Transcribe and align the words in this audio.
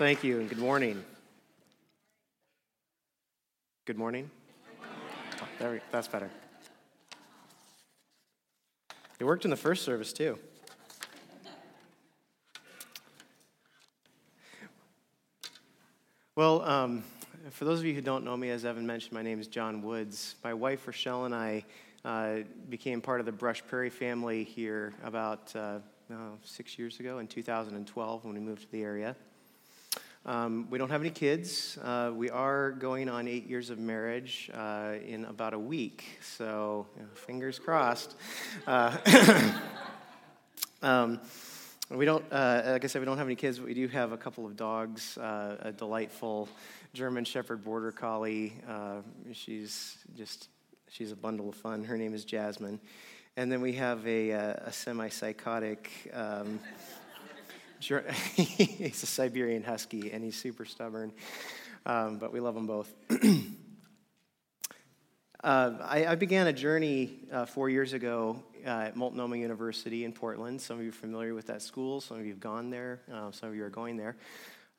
Thank 0.00 0.24
you, 0.24 0.40
and 0.40 0.48
good 0.48 0.56
morning. 0.56 1.04
Good 3.84 3.98
morning. 3.98 4.30
Oh, 5.42 5.48
there 5.58 5.72
we, 5.72 5.80
that's 5.90 6.08
better. 6.08 6.30
It 9.18 9.24
worked 9.24 9.44
in 9.44 9.50
the 9.50 9.58
first 9.58 9.84
service 9.84 10.14
too. 10.14 10.38
Well, 16.34 16.62
um, 16.62 17.04
for 17.50 17.66
those 17.66 17.80
of 17.80 17.84
you 17.84 17.92
who 17.92 18.00
don't 18.00 18.24
know 18.24 18.38
me, 18.38 18.48
as 18.48 18.64
Evan 18.64 18.86
mentioned, 18.86 19.12
my 19.12 19.20
name 19.20 19.38
is 19.38 19.48
John 19.48 19.82
Woods. 19.82 20.36
My 20.42 20.54
wife 20.54 20.86
Rochelle 20.86 21.26
and 21.26 21.34
I 21.34 21.62
uh, 22.06 22.36
became 22.70 23.02
part 23.02 23.20
of 23.20 23.26
the 23.26 23.32
Brush 23.32 23.62
Prairie 23.66 23.90
family 23.90 24.44
here 24.44 24.94
about 25.04 25.54
uh, 25.54 25.80
oh, 26.10 26.38
six 26.42 26.78
years 26.78 27.00
ago 27.00 27.18
in 27.18 27.26
2012 27.26 28.24
when 28.24 28.32
we 28.32 28.40
moved 28.40 28.62
to 28.62 28.72
the 28.72 28.82
area. 28.82 29.14
Um, 30.26 30.66
we 30.68 30.76
don't 30.76 30.90
have 30.90 31.00
any 31.00 31.10
kids. 31.10 31.78
Uh, 31.82 32.12
we 32.14 32.28
are 32.28 32.72
going 32.72 33.08
on 33.08 33.26
eight 33.26 33.48
years 33.48 33.70
of 33.70 33.78
marriage 33.78 34.50
uh, 34.52 34.96
in 35.06 35.24
about 35.24 35.54
a 35.54 35.58
week, 35.58 36.04
so 36.20 36.86
you 36.94 37.02
know, 37.02 37.08
fingers 37.14 37.58
crossed. 37.58 38.16
Uh, 38.66 38.98
um, 40.82 41.20
we 41.88 42.04
don't, 42.04 42.22
uh, 42.30 42.62
like 42.66 42.84
I 42.84 42.86
said, 42.86 43.00
we 43.00 43.06
don't 43.06 43.16
have 43.16 43.26
any 43.26 43.34
kids, 43.34 43.58
but 43.58 43.66
we 43.66 43.72
do 43.72 43.88
have 43.88 44.12
a 44.12 44.18
couple 44.18 44.44
of 44.44 44.56
dogs. 44.56 45.16
Uh, 45.16 45.56
a 45.60 45.72
delightful 45.72 46.50
German 46.92 47.24
Shepherd 47.24 47.64
Border 47.64 47.90
Collie. 47.90 48.52
Uh, 48.68 49.00
she's 49.32 49.96
just, 50.18 50.50
she's 50.90 51.12
a 51.12 51.16
bundle 51.16 51.48
of 51.48 51.54
fun. 51.54 51.82
Her 51.82 51.96
name 51.96 52.12
is 52.12 52.26
Jasmine. 52.26 52.78
And 53.38 53.50
then 53.50 53.62
we 53.62 53.72
have 53.72 54.06
a, 54.06 54.30
a 54.32 54.72
semi-psychotic. 54.72 55.90
Um, 56.12 56.60
he's 58.34 59.02
a 59.02 59.06
Siberian 59.06 59.62
Husky, 59.62 60.12
and 60.12 60.22
he's 60.22 60.36
super 60.36 60.66
stubborn, 60.66 61.12
um, 61.86 62.18
but 62.18 62.30
we 62.32 62.38
love 62.38 62.54
them 62.54 62.66
both. 62.66 62.92
uh, 65.42 65.72
I, 65.82 66.06
I, 66.06 66.14
began 66.14 66.46
a 66.46 66.52
journey 66.52 67.20
uh, 67.32 67.46
four 67.46 67.70
years 67.70 67.94
ago 67.94 68.42
uh, 68.66 68.68
at 68.68 68.96
Multnomah 68.96 69.38
University 69.38 70.04
in 70.04 70.12
Portland. 70.12 70.60
Some 70.60 70.76
of 70.76 70.82
you 70.82 70.90
are 70.90 70.92
familiar 70.92 71.34
with 71.34 71.46
that 71.46 71.62
school, 71.62 72.02
some 72.02 72.18
of 72.18 72.24
you 72.24 72.32
have 72.32 72.40
gone 72.40 72.68
there, 72.68 73.00
uh, 73.10 73.30
some 73.30 73.48
of 73.48 73.56
you 73.56 73.64
are 73.64 73.70
going 73.70 73.96
there. 73.96 74.16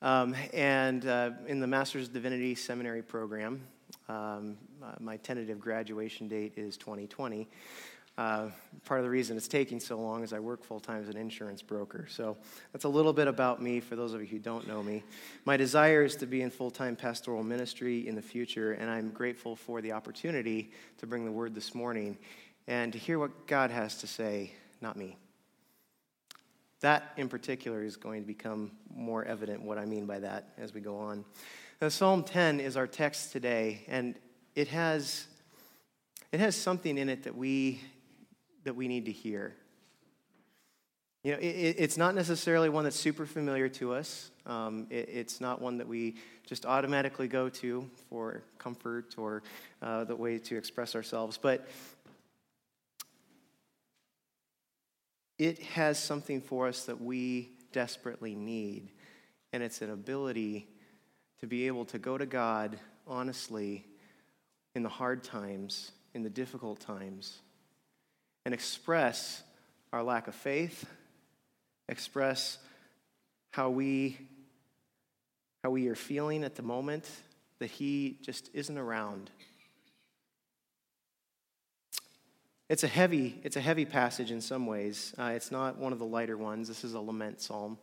Um, 0.04 0.36
and 0.54 1.04
uh, 1.06 1.32
in 1.48 1.60
the 1.60 1.68
Master's 1.68 2.08
Divinity 2.08 2.54
Seminary 2.54 3.02
program, 3.02 3.62
um, 4.10 4.58
uh, 4.84 4.94
my 5.00 5.18
tentative 5.18 5.60
graduation 5.60 6.28
date 6.28 6.54
is 6.56 6.78
2020. 6.78 7.50
Uh, 8.18 8.50
part 8.86 9.00
of 9.00 9.06
the 9.06 9.10
reason 9.10 9.38
it's 9.38 9.48
taking 9.48 9.80
so 9.80 9.98
long 9.98 10.24
is 10.24 10.34
I 10.34 10.40
work 10.40 10.64
full 10.64 10.80
time 10.80 11.02
as 11.02 11.10
an 11.10 11.18
insurance 11.18 11.62
broker. 11.62 12.08
So 12.10 12.38
that's 12.74 12.84
a 12.84 12.90
little 12.90 13.14
bit 13.14 13.28
about 13.28 13.62
me 13.62 13.80
for 13.80 13.96
those 13.96 14.14
of 14.14 14.22
you 14.22 14.28
who 14.28 14.40
don't 14.40 14.68
know 14.68 14.84
me. 14.84 15.04
My 15.46 15.58
desire 15.58 16.04
is 16.04 16.16
to 16.18 16.26
be 16.26 16.42
in 16.42 16.50
full 16.50 16.72
time 16.72 16.96
pastoral 16.96 17.44
ministry 17.44 18.08
in 18.08 18.16
the 18.16 18.22
future, 18.22 18.74
and 18.74 18.90
I'm 18.90 19.10
grateful 19.10 19.56
for 19.56 19.82
the 19.82 19.94
opportunity 19.94 20.72
to 20.98 21.08
bring 21.08 21.26
the 21.26 21.32
word 21.32 21.56
this 21.56 21.74
morning 21.74 22.18
and 22.68 22.94
to 22.94 23.00
hear 23.00 23.18
what 23.18 23.48
God 23.48 23.72
has 23.72 23.98
to 23.98 24.08
say, 24.08 24.54
not 24.82 24.98
me. 24.98 25.18
That 26.82 27.14
in 27.16 27.30
particular 27.30 27.84
is 27.84 27.96
going 27.96 28.22
to 28.22 28.28
become 28.28 28.72
more 28.94 29.24
evident 29.24 29.62
what 29.62 29.78
I 29.78 29.86
mean 29.86 30.06
by 30.06 30.20
that 30.20 30.50
as 30.58 30.74
we 30.74 30.82
go 30.82 30.98
on. 30.98 31.24
Now, 31.82 31.90
Psalm 31.90 32.24
10 32.24 32.60
is 32.60 32.78
our 32.78 32.88
text 32.88 33.32
today, 33.32 33.84
and 33.88 34.16
it 34.56 34.68
has, 34.68 35.26
it 36.32 36.40
has 36.40 36.56
something 36.56 36.98
in 36.98 37.10
it 37.10 37.24
that 37.24 37.36
we 37.36 37.82
that 38.64 38.76
we 38.76 38.88
need 38.88 39.06
to 39.06 39.12
hear. 39.12 39.56
You 41.24 41.34
know, 41.34 41.38
it, 41.38 41.76
it's 41.78 41.98
not 41.98 42.16
necessarily 42.16 42.70
one 42.70 42.84
that's 42.84 43.00
super 43.00 43.28
familiar 43.28 43.70
to 43.70 43.94
us. 43.94 44.32
Um, 44.48 44.88
it, 44.90 45.10
it's 45.10 45.40
not 45.40 45.62
one 45.62 45.78
that 45.78 45.88
we 45.88 46.16
just 46.48 46.66
automatically 46.66 47.28
go 47.28 47.48
to 47.50 47.88
for 48.10 48.42
comfort 48.58 49.16
or 49.18 49.44
uh, 49.82 50.04
the 50.04 50.16
way 50.16 50.40
to 50.40 50.58
express 50.58 50.96
ourselves. 50.96 51.38
But 51.38 51.68
it 55.38 55.60
has 55.60 56.00
something 56.00 56.42
for 56.42 56.68
us 56.68 56.86
that 56.86 57.00
we 57.00 57.52
desperately 57.72 58.34
need, 58.34 58.90
and 59.54 59.62
it's 59.62 59.82
an 59.84 59.92
ability 59.92 60.68
to 61.40 61.48
be 61.48 61.68
able 61.68 61.86
to 61.86 62.00
go 62.00 62.18
to 62.18 62.26
God 62.26 62.80
honestly 63.08 63.86
in 64.74 64.82
the 64.82 64.90
hard 64.90 65.24
times, 65.24 65.92
in 66.16 66.24
the 66.24 66.30
difficult 66.30 66.80
times 66.80 67.42
and 68.46 68.54
express 68.54 69.44
our 69.94 70.04
lack 70.04 70.28
of 70.28 70.36
faith, 70.36 70.86
express 71.88 72.58
how 73.52 73.70
we 73.70 74.18
how 75.64 75.70
we 75.70 75.88
are 75.90 75.96
feeling 75.96 76.44
at 76.44 76.56
the 76.56 76.64
moment 76.64 77.08
that 77.60 77.70
he 77.70 78.18
just 78.24 78.50
isn't 78.54 78.78
around. 78.80 79.30
It's 82.68 82.84
a 82.84 82.88
heavy, 82.88 83.40
it's 83.44 83.58
a 83.58 83.62
heavy 83.62 83.86
passage 83.86 84.32
in 84.32 84.42
some 84.42 84.66
ways. 84.66 85.14
Uh, 85.20 85.34
it's 85.36 85.52
not 85.52 85.78
one 85.78 85.94
of 85.94 86.00
the 86.00 86.06
lighter 86.06 86.38
ones. 86.38 86.68
This 86.68 86.84
is 86.84 86.94
a 86.94 87.00
lament 87.00 87.42
psalm. 87.42 87.78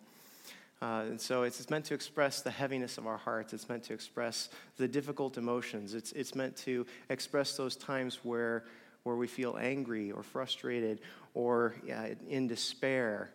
Uh, 0.81 1.05
and 1.09 1.21
so 1.21 1.43
it's, 1.43 1.61
it's, 1.61 1.71
meant 1.71 1.85
to 1.85 1.95
express 1.95 2.41
the 2.41 2.51
heaviness 2.51 2.99
of 2.99 3.07
our 3.07 3.19
hearts. 3.19 3.53
It's 3.53 3.69
meant 3.69 3.83
to 3.85 3.95
express 3.95 4.49
the 4.77 4.89
difficult 4.89 5.37
emotions. 5.37 5.93
It's, 5.93 6.13
it's 6.13 6.35
meant 6.35 6.57
to 6.59 6.87
express 7.11 7.57
those 7.57 7.77
times 7.77 8.21
where 8.23 8.65
where 9.03 9.17
we 9.17 9.27
feel 9.27 9.57
angry 9.61 10.11
or 10.11 10.23
frustrated 10.23 11.01
or 11.35 11.75
yeah, 11.87 12.09
in 12.29 12.47
despair. 12.47 13.31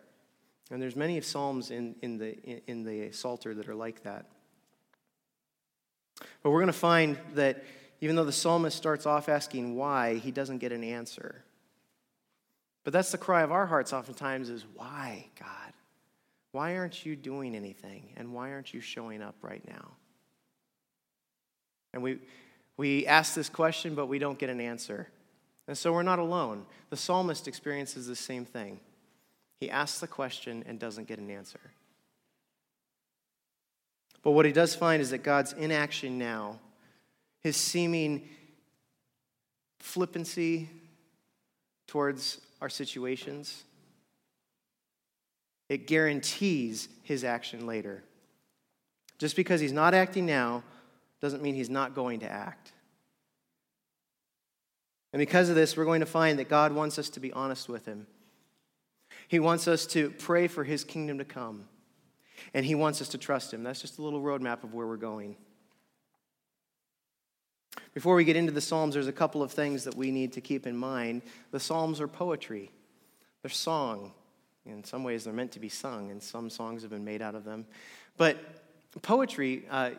And 0.70 0.80
there's 0.80 0.96
many 0.96 1.20
psalms 1.20 1.70
in, 1.70 1.94
in, 2.02 2.18
the, 2.18 2.36
in 2.68 2.84
the 2.84 3.12
Psalter 3.12 3.54
that 3.54 3.68
are 3.68 3.74
like 3.74 4.02
that. 4.04 4.26
But 6.42 6.50
we're 6.50 6.60
going 6.60 6.66
to 6.68 6.72
find 6.72 7.18
that 7.34 7.64
even 8.00 8.16
though 8.16 8.24
the 8.24 8.32
psalmist 8.32 8.76
starts 8.76 9.06
off 9.06 9.28
asking 9.28 9.76
why, 9.76 10.16
he 10.16 10.30
doesn't 10.30 10.58
get 10.58 10.72
an 10.72 10.84
answer. 10.84 11.44
But 12.84 12.92
that's 12.92 13.10
the 13.10 13.18
cry 13.18 13.42
of 13.42 13.50
our 13.50 13.66
hearts 13.66 13.92
oftentimes 13.92 14.50
is, 14.50 14.64
why, 14.74 15.28
God? 15.38 15.72
Why 16.52 16.76
aren't 16.76 17.04
you 17.04 17.16
doing 17.16 17.56
anything? 17.56 18.12
And 18.16 18.32
why 18.32 18.52
aren't 18.52 18.72
you 18.74 18.80
showing 18.80 19.22
up 19.22 19.34
right 19.42 19.66
now? 19.66 19.92
And 21.92 22.02
we, 22.02 22.18
we 22.76 23.06
ask 23.06 23.34
this 23.34 23.48
question, 23.48 23.94
but 23.94 24.06
we 24.06 24.18
don't 24.18 24.38
get 24.38 24.50
an 24.50 24.60
answer. 24.60 25.08
And 25.66 25.76
so 25.76 25.92
we're 25.92 26.02
not 26.02 26.18
alone. 26.18 26.66
The 26.90 26.96
psalmist 26.96 27.48
experiences 27.48 28.06
the 28.06 28.16
same 28.16 28.44
thing. 28.44 28.80
He 29.60 29.70
asks 29.70 30.00
the 30.00 30.06
question 30.06 30.64
and 30.66 30.78
doesn't 30.78 31.08
get 31.08 31.18
an 31.18 31.30
answer. 31.30 31.60
But 34.22 34.32
what 34.32 34.46
he 34.46 34.52
does 34.52 34.74
find 34.74 35.00
is 35.00 35.10
that 35.10 35.22
God's 35.22 35.52
inaction 35.52 36.18
now, 36.18 36.58
his 37.40 37.56
seeming 37.56 38.28
flippancy 39.78 40.68
towards 41.86 42.40
our 42.60 42.70
situations, 42.70 43.64
it 45.68 45.86
guarantees 45.86 46.88
his 47.02 47.24
action 47.24 47.66
later. 47.66 48.02
Just 49.18 49.36
because 49.36 49.60
he's 49.60 49.72
not 49.72 49.94
acting 49.94 50.26
now 50.26 50.62
doesn't 51.20 51.42
mean 51.42 51.54
he's 51.54 51.70
not 51.70 51.94
going 51.94 52.20
to 52.20 52.30
act. 52.30 52.72
And 55.14 55.20
because 55.20 55.48
of 55.48 55.54
this, 55.54 55.76
we're 55.76 55.84
going 55.84 56.00
to 56.00 56.06
find 56.06 56.40
that 56.40 56.48
God 56.48 56.72
wants 56.72 56.98
us 56.98 57.08
to 57.10 57.20
be 57.20 57.32
honest 57.32 57.68
with 57.68 57.86
Him. 57.86 58.08
He 59.28 59.38
wants 59.38 59.68
us 59.68 59.86
to 59.86 60.10
pray 60.10 60.48
for 60.48 60.64
His 60.64 60.82
kingdom 60.82 61.18
to 61.18 61.24
come. 61.24 61.68
And 62.52 62.66
He 62.66 62.74
wants 62.74 63.00
us 63.00 63.06
to 63.10 63.18
trust 63.18 63.54
Him. 63.54 63.62
That's 63.62 63.80
just 63.80 63.98
a 63.98 64.02
little 64.02 64.20
roadmap 64.20 64.64
of 64.64 64.74
where 64.74 64.88
we're 64.88 64.96
going. 64.96 65.36
Before 67.92 68.16
we 68.16 68.24
get 68.24 68.34
into 68.34 68.50
the 68.50 68.60
Psalms, 68.60 68.94
there's 68.94 69.06
a 69.06 69.12
couple 69.12 69.40
of 69.40 69.52
things 69.52 69.84
that 69.84 69.94
we 69.94 70.10
need 70.10 70.32
to 70.32 70.40
keep 70.40 70.66
in 70.66 70.76
mind. 70.76 71.22
The 71.52 71.60
Psalms 71.60 72.00
are 72.00 72.08
poetry, 72.08 72.72
they're 73.42 73.52
song. 73.52 74.10
In 74.66 74.82
some 74.82 75.04
ways, 75.04 75.22
they're 75.22 75.32
meant 75.32 75.52
to 75.52 75.60
be 75.60 75.68
sung, 75.68 76.10
and 76.10 76.20
some 76.20 76.50
songs 76.50 76.82
have 76.82 76.90
been 76.90 77.04
made 77.04 77.22
out 77.22 77.36
of 77.36 77.44
them. 77.44 77.66
But 78.16 78.36
poetry, 79.02 79.64
uh, 79.70 79.90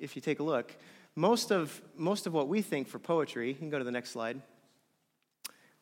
if 0.00 0.16
you 0.16 0.22
take 0.22 0.40
a 0.40 0.42
look, 0.42 0.74
most 1.14 1.52
of, 1.52 1.80
most 1.96 2.26
of 2.26 2.32
what 2.32 2.48
we 2.48 2.60
think 2.60 2.88
for 2.88 2.98
poetry, 2.98 3.46
you 3.50 3.54
can 3.54 3.70
go 3.70 3.78
to 3.78 3.84
the 3.84 3.92
next 3.92 4.10
slide 4.10 4.40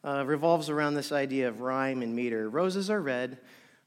uh, 0.05 0.25
revolves 0.27 0.69
around 0.69 0.95
this 0.95 1.13
idea 1.13 1.49
of 1.49 1.61
rhyme 1.61 2.03
and 2.03 2.15
meter. 2.15 2.49
Roses 2.49 2.91
are 2.91 3.01
red, 3.01 3.39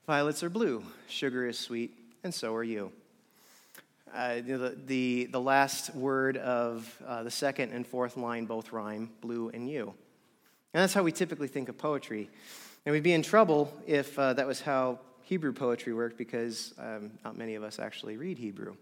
violets 0.08 0.44
are 0.44 0.50
blue, 0.50 0.84
sugar 1.08 1.48
is 1.48 1.60
sweet, 1.60 1.94
and 2.24 2.34
so 2.34 2.54
are 2.54 2.64
you. 2.64 2.92
Uh, 4.14 4.36
the, 4.36 4.78
the, 4.86 5.26
the, 5.26 5.42
last 5.42 5.94
word 5.94 6.38
of 6.38 7.02
uh, 7.06 7.24
the 7.24 7.32
second 7.32 7.74
and 7.74 7.86
fourth 7.86 8.16
line 8.16 8.46
both 8.46 8.72
rhyme, 8.72 9.10
blue 9.20 9.50
and 9.54 9.70
you. 9.70 9.94
And 10.74 10.82
that's 10.82 10.94
how 10.94 11.04
we 11.04 11.12
typically 11.12 11.50
think 11.50 11.68
of 11.68 11.78
poetry. 11.78 12.30
And 12.86 12.94
we'd 12.94 13.04
be 13.04 13.14
in 13.14 13.22
trouble 13.22 13.74
if 13.86 14.18
uh, 14.18 14.32
that 14.34 14.48
was 14.48 14.62
how 14.62 15.00
Hebrew 15.24 15.52
poetry 15.52 15.94
worked 15.94 16.18
because 16.18 16.74
um, 16.78 17.12
not 17.26 17.38
many 17.38 17.56
of 17.56 17.64
us 17.64 17.78
actually 17.78 18.16
read 18.16 18.38
Hebrew. 18.38 18.76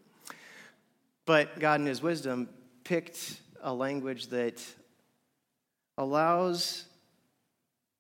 But 1.26 1.60
God, 1.60 1.80
in 1.80 1.88
His 1.88 2.04
wisdom, 2.04 2.50
picked 2.84 3.40
a 3.62 3.74
language 3.74 4.28
that 4.28 4.62
allows 5.98 6.86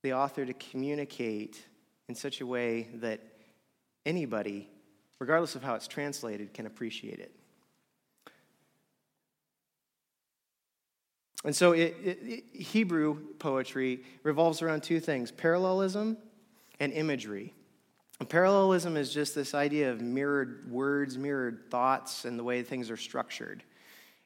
the 0.04 0.14
author 0.14 0.46
to 0.46 0.54
communicate 0.54 1.66
in 2.08 2.16
such 2.16 2.42
a 2.42 2.46
way 2.46 2.90
that 2.96 3.20
anybody 4.06 4.70
regardless 5.24 5.56
of 5.56 5.64
how 5.64 5.74
it's 5.76 5.88
translated, 5.88 6.54
can 6.54 6.66
appreciate 6.66 7.18
it. 7.20 7.32
And 11.46 11.56
so 11.56 11.72
it, 11.72 11.96
it, 12.04 12.20
it, 12.22 12.62
Hebrew 12.62 13.18
poetry 13.40 14.04
revolves 14.24 14.62
around 14.62 14.84
two 14.84 15.00
things 15.00 15.32
parallelism 15.32 16.18
and 16.82 16.92
imagery. 16.92 17.54
And 18.20 18.28
parallelism 18.28 18.98
is 18.98 19.14
just 19.14 19.34
this 19.34 19.54
idea 19.54 19.92
of 19.92 20.02
mirrored 20.02 20.70
words, 20.70 21.18
mirrored 21.18 21.72
thoughts, 21.72 22.26
and 22.26 22.38
the 22.38 22.44
way 22.44 22.62
things 22.62 22.92
are 22.92 22.98
structured. 22.98 23.64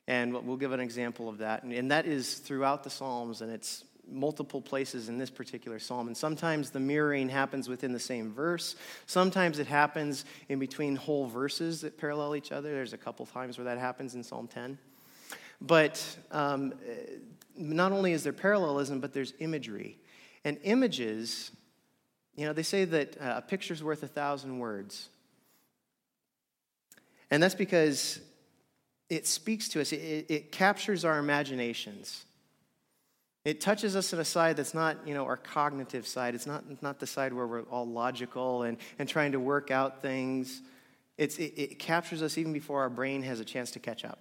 And 0.08 0.34
we'll 0.34 0.58
give 0.58 0.72
an 0.72 0.80
example 0.80 1.30
of 1.30 1.40
that. 1.40 1.62
And 1.62 1.92
that 1.92 2.08
is 2.08 2.36
throughout 2.36 2.84
the 2.84 2.90
Psalms, 2.90 3.42
and 3.42 3.52
it's 3.52 3.84
multiple 4.10 4.62
places 4.62 5.10
in 5.10 5.18
this 5.18 5.30
particular 5.30 5.80
psalm. 5.80 6.08
And 6.08 6.16
sometimes 6.16 6.70
the 6.70 6.80
mirroring 6.80 7.30
happens 7.30 7.68
within 7.68 7.94
the 7.94 8.00
same 8.00 8.32
verse. 8.32 8.76
Sometimes 9.06 9.60
it 9.60 9.68
happens 9.68 10.26
in 10.50 10.60
between 10.60 10.96
whole 10.96 11.28
verses 11.28 11.82
that 11.82 11.98
parallel 11.98 12.36
each 12.36 12.52
other. 12.52 12.72
There's 12.72 12.94
a 12.94 12.98
couple 12.98 13.26
times 13.26 13.58
where 13.58 13.66
that 13.66 13.78
happens 13.78 14.16
in 14.16 14.24
Psalm 14.24 14.48
10. 14.48 14.78
But 15.62 16.06
um, 16.32 16.74
not 17.56 17.92
only 17.92 18.14
is 18.14 18.24
there 18.24 18.34
parallelism, 18.34 19.00
but 19.00 19.14
there's 19.14 19.34
imagery. 19.40 19.98
And 20.44 20.60
images, 20.64 21.52
you 22.36 22.46
know, 22.46 22.54
they 22.54 22.64
say 22.64 22.86
that 22.86 23.20
uh, 23.20 23.36
a 23.38 23.42
picture's 23.42 23.84
worth 23.84 24.04
a 24.04 24.08
thousand 24.08 24.60
words. 24.60 25.10
And 27.32 27.42
that's 27.42 27.56
because 27.56 28.22
it 29.10 29.26
speaks 29.26 29.70
to 29.70 29.82
us, 29.82 29.92
it, 29.92 30.26
it 30.30 30.52
captures 30.52 31.04
our 31.06 31.18
imaginations. 31.18 32.26
It 33.48 33.62
touches 33.62 33.96
us 33.96 34.12
in 34.12 34.20
a 34.20 34.26
side 34.26 34.58
that's 34.58 34.74
not, 34.74 35.08
you 35.08 35.14
know, 35.14 35.24
our 35.24 35.38
cognitive 35.38 36.06
side. 36.06 36.36
It's 36.36 36.46
not, 36.46 36.66
not 36.84 37.00
the 37.00 37.08
side 37.08 37.32
where 37.32 37.48
we're 37.48 37.62
all 37.62 37.88
logical 37.88 38.64
and, 38.64 38.78
and 39.00 39.08
trying 39.08 39.32
to 39.32 39.40
work 39.40 39.72
out 39.72 40.02
things. 40.02 40.62
It's, 41.18 41.38
it, 41.38 41.54
it 41.56 41.80
captures 41.80 42.22
us 42.22 42.38
even 42.38 42.52
before 42.52 42.82
our 42.82 42.90
brain 42.90 43.24
has 43.24 43.40
a 43.40 43.46
chance 43.46 43.72
to 43.72 43.80
catch 43.80 44.04
up. 44.04 44.20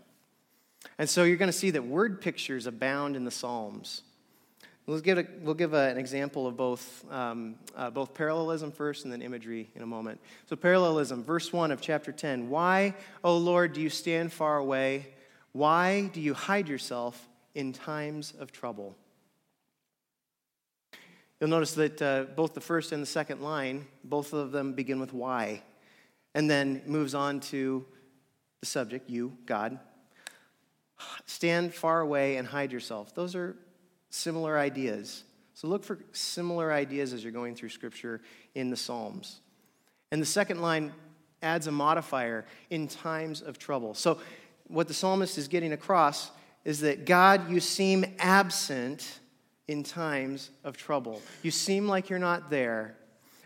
And 0.96 1.10
so 1.10 1.24
you're 1.24 1.38
going 1.38 1.48
to 1.48 1.58
see 1.58 1.72
that 1.72 1.84
word 1.84 2.20
pictures 2.20 2.68
abound 2.68 3.16
in 3.16 3.24
the 3.24 3.32
Psalms. 3.32 4.02
We'll 4.86 5.00
give, 5.00 5.18
a, 5.18 5.26
we'll 5.40 5.54
give 5.54 5.74
a, 5.74 5.88
an 5.88 5.98
example 5.98 6.46
of 6.46 6.56
both, 6.56 7.04
um, 7.10 7.56
uh, 7.74 7.90
both 7.90 8.14
parallelism 8.14 8.70
first 8.70 9.02
and 9.02 9.12
then 9.12 9.22
imagery 9.22 9.70
in 9.74 9.82
a 9.82 9.86
moment. 9.86 10.20
So, 10.48 10.54
parallelism, 10.54 11.24
verse 11.24 11.52
1 11.52 11.72
of 11.72 11.80
chapter 11.80 12.12
10. 12.12 12.48
Why, 12.48 12.94
O 13.24 13.36
Lord, 13.36 13.72
do 13.72 13.80
you 13.80 13.90
stand 13.90 14.32
far 14.32 14.58
away? 14.58 15.08
Why 15.50 16.10
do 16.12 16.20
you 16.20 16.32
hide 16.32 16.68
yourself 16.68 17.28
in 17.56 17.72
times 17.72 18.32
of 18.38 18.52
trouble? 18.52 18.96
You'll 21.40 21.50
notice 21.50 21.74
that 21.74 22.00
uh, 22.00 22.24
both 22.34 22.54
the 22.54 22.60
first 22.60 22.92
and 22.92 23.02
the 23.02 23.06
second 23.06 23.42
line, 23.42 23.86
both 24.02 24.32
of 24.32 24.52
them 24.52 24.72
begin 24.72 25.00
with 25.00 25.12
why, 25.12 25.62
and 26.34 26.50
then 26.50 26.82
moves 26.86 27.14
on 27.14 27.40
to 27.40 27.84
the 28.60 28.66
subject, 28.66 29.10
you, 29.10 29.36
God. 29.44 29.78
Stand 31.26 31.74
far 31.74 32.00
away 32.00 32.36
and 32.36 32.48
hide 32.48 32.72
yourself. 32.72 33.14
Those 33.14 33.34
are 33.34 33.56
similar 34.08 34.58
ideas. 34.58 35.24
So 35.52 35.68
look 35.68 35.84
for 35.84 35.98
similar 36.12 36.72
ideas 36.72 37.12
as 37.12 37.22
you're 37.22 37.32
going 37.32 37.54
through 37.54 37.68
Scripture 37.68 38.22
in 38.54 38.70
the 38.70 38.76
Psalms. 38.76 39.40
And 40.10 40.22
the 40.22 40.26
second 40.26 40.62
line 40.62 40.92
adds 41.42 41.66
a 41.66 41.72
modifier 41.72 42.46
in 42.70 42.88
times 42.88 43.42
of 43.42 43.58
trouble. 43.58 43.92
So 43.92 44.18
what 44.68 44.88
the 44.88 44.94
psalmist 44.94 45.36
is 45.36 45.48
getting 45.48 45.72
across 45.72 46.30
is 46.64 46.80
that 46.80 47.04
God, 47.04 47.50
you 47.50 47.60
seem 47.60 48.04
absent 48.18 49.20
in 49.68 49.82
times 49.82 50.50
of 50.64 50.76
trouble. 50.76 51.22
You 51.42 51.50
seem 51.50 51.88
like 51.88 52.08
you're 52.08 52.18
not 52.18 52.50
there. 52.50 52.96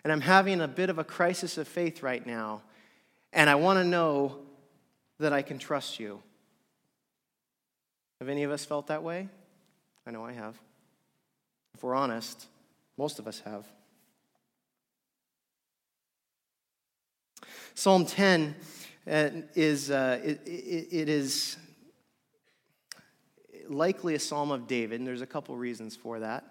And 0.05 0.13
I'm 0.13 0.21
having 0.21 0.61
a 0.61 0.69
bit 0.69 0.91
of 0.91 0.99
a 0.99 1.05
crisis 1.05 1.59
of 1.59 1.69
faith 1.69 2.03
right 2.03 2.27
now. 2.27 2.63
And 3.33 3.49
I 3.49 3.55
want 3.55 3.79
to 3.79 3.85
know 3.85 4.39
that 5.19 5.33
I 5.33 5.43
can 5.43 5.59
trust 5.59 6.01
you. 6.01 6.23
Have 8.21 8.29
any 8.29 8.43
of 8.43 8.51
us 8.51 8.65
felt 8.65 8.89
that 8.89 9.03
way? 9.03 9.29
I 10.07 10.11
know 10.11 10.25
I 10.25 10.33
have. 10.33 10.59
If 11.75 11.83
we're 11.83 11.95
honest, 11.95 12.47
most 12.97 13.19
of 13.19 13.27
us 13.27 13.41
have. 13.41 13.65
Psalm 17.75 18.05
10 18.05 18.55
uh, 19.11 19.29
is, 19.55 19.91
uh, 19.91 20.21
it, 20.23 20.41
it, 20.45 20.89
it 20.91 21.09
is 21.09 21.57
likely 23.71 24.15
a 24.15 24.19
psalm 24.19 24.51
of 24.51 24.67
David, 24.67 25.01
and 25.01 25.07
there's 25.07 25.23
a 25.23 25.27
couple 25.27 25.57
reasons 25.57 25.97
for 25.97 26.21
that. 26.21 26.45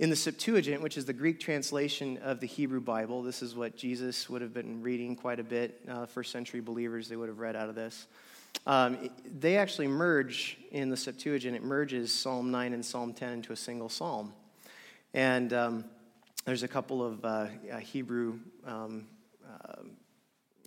In 0.00 0.10
the 0.10 0.16
Septuagint, 0.16 0.82
which 0.82 0.96
is 0.96 1.04
the 1.04 1.12
Greek 1.12 1.38
translation 1.38 2.18
of 2.18 2.40
the 2.40 2.46
Hebrew 2.46 2.80
Bible, 2.80 3.22
this 3.22 3.42
is 3.42 3.54
what 3.54 3.76
Jesus 3.76 4.28
would 4.28 4.42
have 4.42 4.52
been 4.52 4.82
reading 4.82 5.14
quite 5.14 5.38
a 5.38 5.44
bit. 5.44 5.80
Uh, 5.88 6.06
first 6.06 6.32
century 6.32 6.60
believers, 6.60 7.08
they 7.08 7.14
would 7.14 7.28
have 7.28 7.38
read 7.38 7.54
out 7.54 7.68
of 7.68 7.74
this. 7.74 8.06
Um, 8.66 9.10
they 9.38 9.56
actually 9.56 9.86
merge 9.86 10.58
in 10.72 10.88
the 10.88 10.96
Septuagint, 10.96 11.54
it 11.54 11.62
merges 11.62 12.12
Psalm 12.12 12.50
9 12.50 12.72
and 12.72 12.84
Psalm 12.84 13.12
10 13.12 13.32
into 13.34 13.52
a 13.52 13.56
single 13.56 13.88
psalm. 13.88 14.32
And 15.14 15.52
um, 15.52 15.84
there's 16.44 16.62
a 16.62 16.68
couple 16.68 17.04
of 17.04 17.24
uh, 17.24 17.46
uh, 17.70 17.76
Hebrew, 17.78 18.38
um, 18.66 19.06
uh, 19.46 19.82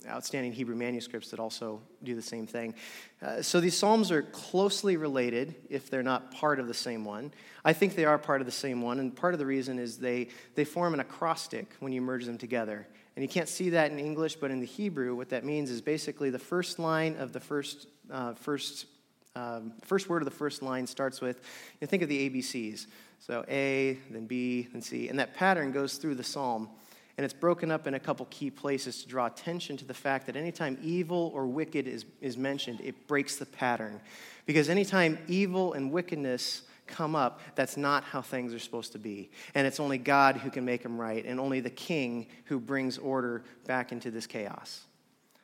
outstanding 0.08 0.52
Hebrew 0.52 0.76
manuscripts 0.76 1.30
that 1.30 1.40
also 1.40 1.80
do 2.02 2.14
the 2.14 2.22
same 2.22 2.46
thing. 2.46 2.74
Uh, 3.22 3.42
so 3.42 3.60
these 3.60 3.76
psalms 3.76 4.10
are 4.10 4.22
closely 4.22 4.96
related 4.96 5.54
if 5.68 5.90
they're 5.90 6.02
not 6.02 6.30
part 6.32 6.60
of 6.60 6.68
the 6.68 6.74
same 6.74 7.04
one. 7.04 7.32
I 7.64 7.72
think 7.72 7.94
they 7.94 8.04
are 8.04 8.18
part 8.18 8.40
of 8.40 8.46
the 8.46 8.52
same 8.52 8.82
one, 8.82 9.00
and 9.00 9.14
part 9.14 9.34
of 9.34 9.38
the 9.38 9.46
reason 9.46 9.78
is 9.78 9.98
they, 9.98 10.28
they 10.54 10.64
form 10.64 10.94
an 10.94 11.00
acrostic 11.00 11.66
when 11.80 11.92
you 11.92 12.00
merge 12.00 12.24
them 12.24 12.38
together. 12.38 12.86
And 13.16 13.22
you 13.22 13.28
can't 13.28 13.48
see 13.48 13.70
that 13.70 13.90
in 13.90 13.98
English, 13.98 14.36
but 14.36 14.50
in 14.50 14.60
the 14.60 14.66
Hebrew, 14.66 15.14
what 15.14 15.30
that 15.30 15.44
means 15.44 15.70
is 15.70 15.80
basically 15.80 16.28
the 16.30 16.38
first 16.38 16.78
line 16.78 17.16
of 17.16 17.32
the 17.32 17.40
first, 17.40 17.86
uh, 18.10 18.34
first, 18.34 18.86
um, 19.34 19.72
first 19.82 20.08
word 20.08 20.20
of 20.20 20.26
the 20.26 20.36
first 20.36 20.62
line 20.62 20.86
starts 20.86 21.22
with, 21.22 21.40
you 21.80 21.86
think 21.86 22.02
of 22.02 22.10
the 22.10 22.28
ABCs. 22.28 22.86
So 23.18 23.44
A, 23.48 23.98
then 24.10 24.26
B, 24.26 24.68
then 24.70 24.82
C. 24.82 25.08
And 25.08 25.18
that 25.18 25.34
pattern 25.34 25.72
goes 25.72 25.96
through 25.96 26.16
the 26.16 26.24
psalm. 26.24 26.68
And 27.16 27.24
it's 27.24 27.34
broken 27.34 27.70
up 27.70 27.86
in 27.86 27.94
a 27.94 28.00
couple 28.00 28.26
key 28.30 28.50
places 28.50 29.02
to 29.02 29.08
draw 29.08 29.26
attention 29.26 29.76
to 29.78 29.86
the 29.86 29.94
fact 29.94 30.26
that 30.26 30.36
anytime 30.36 30.78
evil 30.82 31.32
or 31.34 31.46
wicked 31.46 31.86
is, 31.86 32.04
is 32.20 32.36
mentioned, 32.36 32.80
it 32.82 33.06
breaks 33.06 33.36
the 33.36 33.46
pattern. 33.46 34.00
Because 34.44 34.68
anytime 34.68 35.18
evil 35.26 35.72
and 35.72 35.90
wickedness 35.90 36.62
come 36.86 37.16
up, 37.16 37.40
that's 37.54 37.76
not 37.76 38.04
how 38.04 38.20
things 38.20 38.52
are 38.52 38.58
supposed 38.58 38.92
to 38.92 38.98
be. 38.98 39.30
And 39.54 39.66
it's 39.66 39.80
only 39.80 39.98
God 39.98 40.36
who 40.36 40.50
can 40.50 40.64
make 40.64 40.82
them 40.82 41.00
right, 41.00 41.24
and 41.24 41.40
only 41.40 41.60
the 41.60 41.70
king 41.70 42.26
who 42.44 42.60
brings 42.60 42.98
order 42.98 43.44
back 43.66 43.92
into 43.92 44.10
this 44.10 44.26
chaos. 44.26 44.84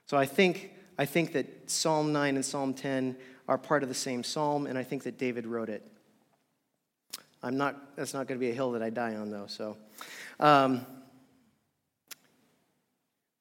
So 0.06 0.16
I 0.16 0.26
think, 0.26 0.72
I 0.98 1.06
think 1.06 1.32
that 1.32 1.70
Psalm 1.70 2.12
9 2.12 2.36
and 2.36 2.44
Psalm 2.44 2.74
10 2.74 3.16
are 3.48 3.58
part 3.58 3.82
of 3.82 3.88
the 3.88 3.94
same 3.94 4.22
psalm, 4.22 4.66
and 4.66 4.76
I 4.76 4.84
think 4.84 5.04
that 5.04 5.18
David 5.18 5.46
wrote 5.46 5.70
it. 5.70 5.86
I'm 7.42 7.56
not, 7.56 7.96
that's 7.96 8.14
not 8.14 8.28
going 8.28 8.38
to 8.38 8.44
be 8.44 8.50
a 8.50 8.54
hill 8.54 8.72
that 8.72 8.82
I 8.82 8.90
die 8.90 9.16
on, 9.16 9.30
though. 9.30 9.46
So, 9.48 9.76
um, 10.38 10.86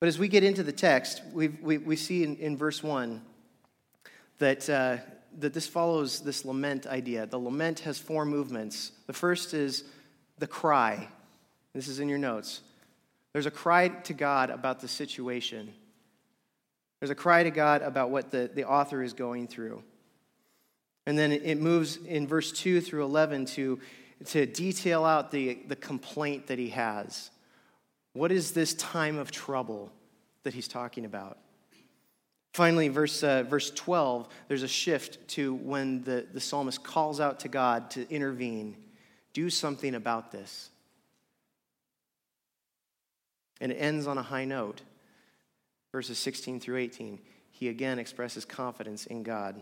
but 0.02 0.08
as 0.08 0.20
we 0.20 0.28
get 0.28 0.44
into 0.44 0.64
the 0.64 0.74
text, 0.74 1.22
we 1.32 1.48
we, 1.48 1.96
see 1.96 2.24
in, 2.24 2.36
in 2.38 2.58
verse 2.58 2.84
1 2.84 3.22
that 4.40 4.70
uh, 4.70 4.98
that 5.40 5.54
this 5.54 5.68
follows 5.68 6.22
this 6.22 6.44
lament 6.44 6.88
idea. 6.88 7.26
The 7.26 7.38
lament 7.38 7.82
has 7.82 7.98
four 7.98 8.26
movements. 8.26 8.92
The 9.08 9.14
first 9.14 9.54
is 9.54 9.84
the 10.40 10.48
cry. 10.48 11.08
This 11.74 11.88
is 11.88 12.00
in 12.00 12.10
your 12.10 12.18
notes. 12.18 12.62
There's 13.34 13.46
a 13.46 13.52
cry 13.52 13.88
to 13.88 14.14
God 14.14 14.50
about 14.50 14.82
the 14.82 14.88
situation. 14.88 15.72
There's 17.00 17.12
a 17.12 17.16
cry 17.16 17.44
to 17.44 17.52
God 17.52 17.82
about 17.82 18.10
what 18.10 18.32
the, 18.32 18.50
the 18.54 18.68
author 18.68 19.02
is 19.02 19.14
going 19.14 19.48
through. 19.48 19.84
And 21.06 21.18
then 21.18 21.32
it 21.32 21.60
moves 21.60 21.98
in 21.98 22.28
verse 22.28 22.52
2 22.52 22.82
through 22.82 23.04
11 23.04 23.46
to, 23.46 23.80
to 24.26 24.46
detail 24.46 25.06
out 25.06 25.32
the, 25.32 25.60
the 25.68 25.76
complaint 25.76 26.48
that 26.48 26.60
he 26.60 26.70
has. 26.70 27.32
What 28.14 28.32
is 28.32 28.52
this 28.52 28.74
time 28.74 29.18
of 29.18 29.32
trouble 29.32 29.92
that 30.44 30.54
he's 30.54 30.68
talking 30.68 31.06
about? 31.06 31.38
Finally, 32.54 32.90
verse, 32.90 33.24
uh, 33.24 33.44
verse 33.44 33.72
12, 33.72 34.28
there's 34.50 34.64
a 34.64 34.68
shift 34.68 35.26
to 35.30 35.54
when 35.54 36.04
the, 36.04 36.28
the 36.34 36.40
psalmist 36.42 36.84
calls 36.84 37.22
out 37.22 37.40
to 37.40 37.48
God 37.48 37.90
to 37.92 38.10
intervene. 38.12 38.76
Do 39.32 39.50
something 39.50 39.96
about 39.96 40.32
this. 40.32 40.70
And 43.62 43.72
it 43.72 43.76
ends 43.76 44.06
on 44.06 44.18
a 44.18 44.24
high 44.24 44.44
note. 44.44 44.82
Verses 45.94 46.18
16 46.20 46.60
through 46.60 46.78
18. 46.78 47.20
He 47.52 47.70
again 47.70 48.00
expresses 48.00 48.44
confidence 48.44 49.06
in 49.06 49.24
God. 49.24 49.62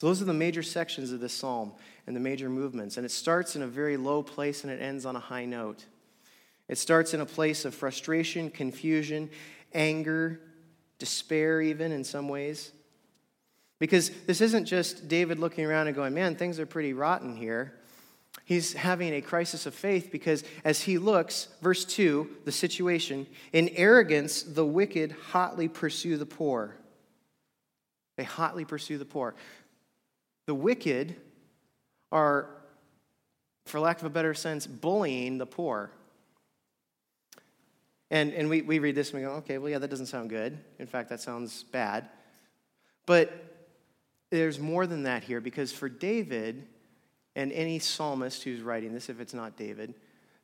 So, 0.00 0.08
those 0.08 0.20
are 0.20 0.26
the 0.26 0.34
major 0.34 0.62
sections 0.62 1.12
of 1.12 1.20
this 1.20 1.32
psalm 1.32 1.72
and 2.06 2.14
the 2.14 2.20
major 2.20 2.48
movements. 2.48 2.96
And 2.96 3.06
it 3.06 3.10
starts 3.10 3.56
in 3.56 3.62
a 3.62 3.66
very 3.66 3.96
low 3.96 4.22
place 4.22 4.62
and 4.62 4.72
it 4.72 4.82
ends 4.82 5.06
on 5.06 5.16
a 5.16 5.20
high 5.20 5.44
note. 5.44 5.86
It 6.68 6.78
starts 6.78 7.14
in 7.14 7.20
a 7.20 7.26
place 7.26 7.64
of 7.64 7.74
frustration, 7.74 8.50
confusion, 8.50 9.30
anger, 9.72 10.40
despair, 10.98 11.60
even 11.60 11.92
in 11.92 12.04
some 12.04 12.28
ways. 12.28 12.72
Because 13.78 14.10
this 14.26 14.40
isn't 14.40 14.64
just 14.64 15.08
David 15.08 15.38
looking 15.38 15.66
around 15.66 15.88
and 15.88 15.96
going, 15.96 16.14
man, 16.14 16.36
things 16.36 16.58
are 16.58 16.66
pretty 16.66 16.92
rotten 16.92 17.36
here. 17.36 17.74
He's 18.44 18.72
having 18.72 19.14
a 19.14 19.20
crisis 19.20 19.66
of 19.66 19.74
faith 19.74 20.10
because 20.10 20.44
as 20.64 20.82
he 20.82 20.98
looks, 20.98 21.48
verse 21.62 21.84
2, 21.84 22.28
the 22.44 22.52
situation, 22.52 23.26
in 23.52 23.68
arrogance, 23.70 24.42
the 24.42 24.66
wicked 24.66 25.12
hotly 25.30 25.68
pursue 25.68 26.16
the 26.16 26.26
poor. 26.26 26.74
They 28.16 28.24
hotly 28.24 28.64
pursue 28.64 28.98
the 28.98 29.04
poor. 29.04 29.34
The 30.46 30.54
wicked 30.54 31.16
are, 32.12 32.48
for 33.66 33.80
lack 33.80 33.98
of 34.00 34.04
a 34.04 34.10
better 34.10 34.34
sense, 34.34 34.66
bullying 34.66 35.38
the 35.38 35.46
poor. 35.46 35.90
And, 38.14 38.32
and 38.32 38.48
we, 38.48 38.62
we 38.62 38.78
read 38.78 38.94
this 38.94 39.10
and 39.10 39.20
we 39.20 39.26
go, 39.26 39.34
okay, 39.38 39.58
well, 39.58 39.68
yeah, 39.72 39.78
that 39.78 39.90
doesn't 39.90 40.06
sound 40.06 40.30
good. 40.30 40.56
In 40.78 40.86
fact, 40.86 41.08
that 41.08 41.20
sounds 41.20 41.64
bad. 41.64 42.08
But 43.06 43.32
there's 44.30 44.60
more 44.60 44.86
than 44.86 45.02
that 45.02 45.24
here 45.24 45.40
because 45.40 45.72
for 45.72 45.88
David 45.88 46.64
and 47.34 47.50
any 47.50 47.80
psalmist 47.80 48.44
who's 48.44 48.60
writing 48.60 48.94
this, 48.94 49.08
if 49.08 49.18
it's 49.18 49.34
not 49.34 49.56
David, 49.56 49.94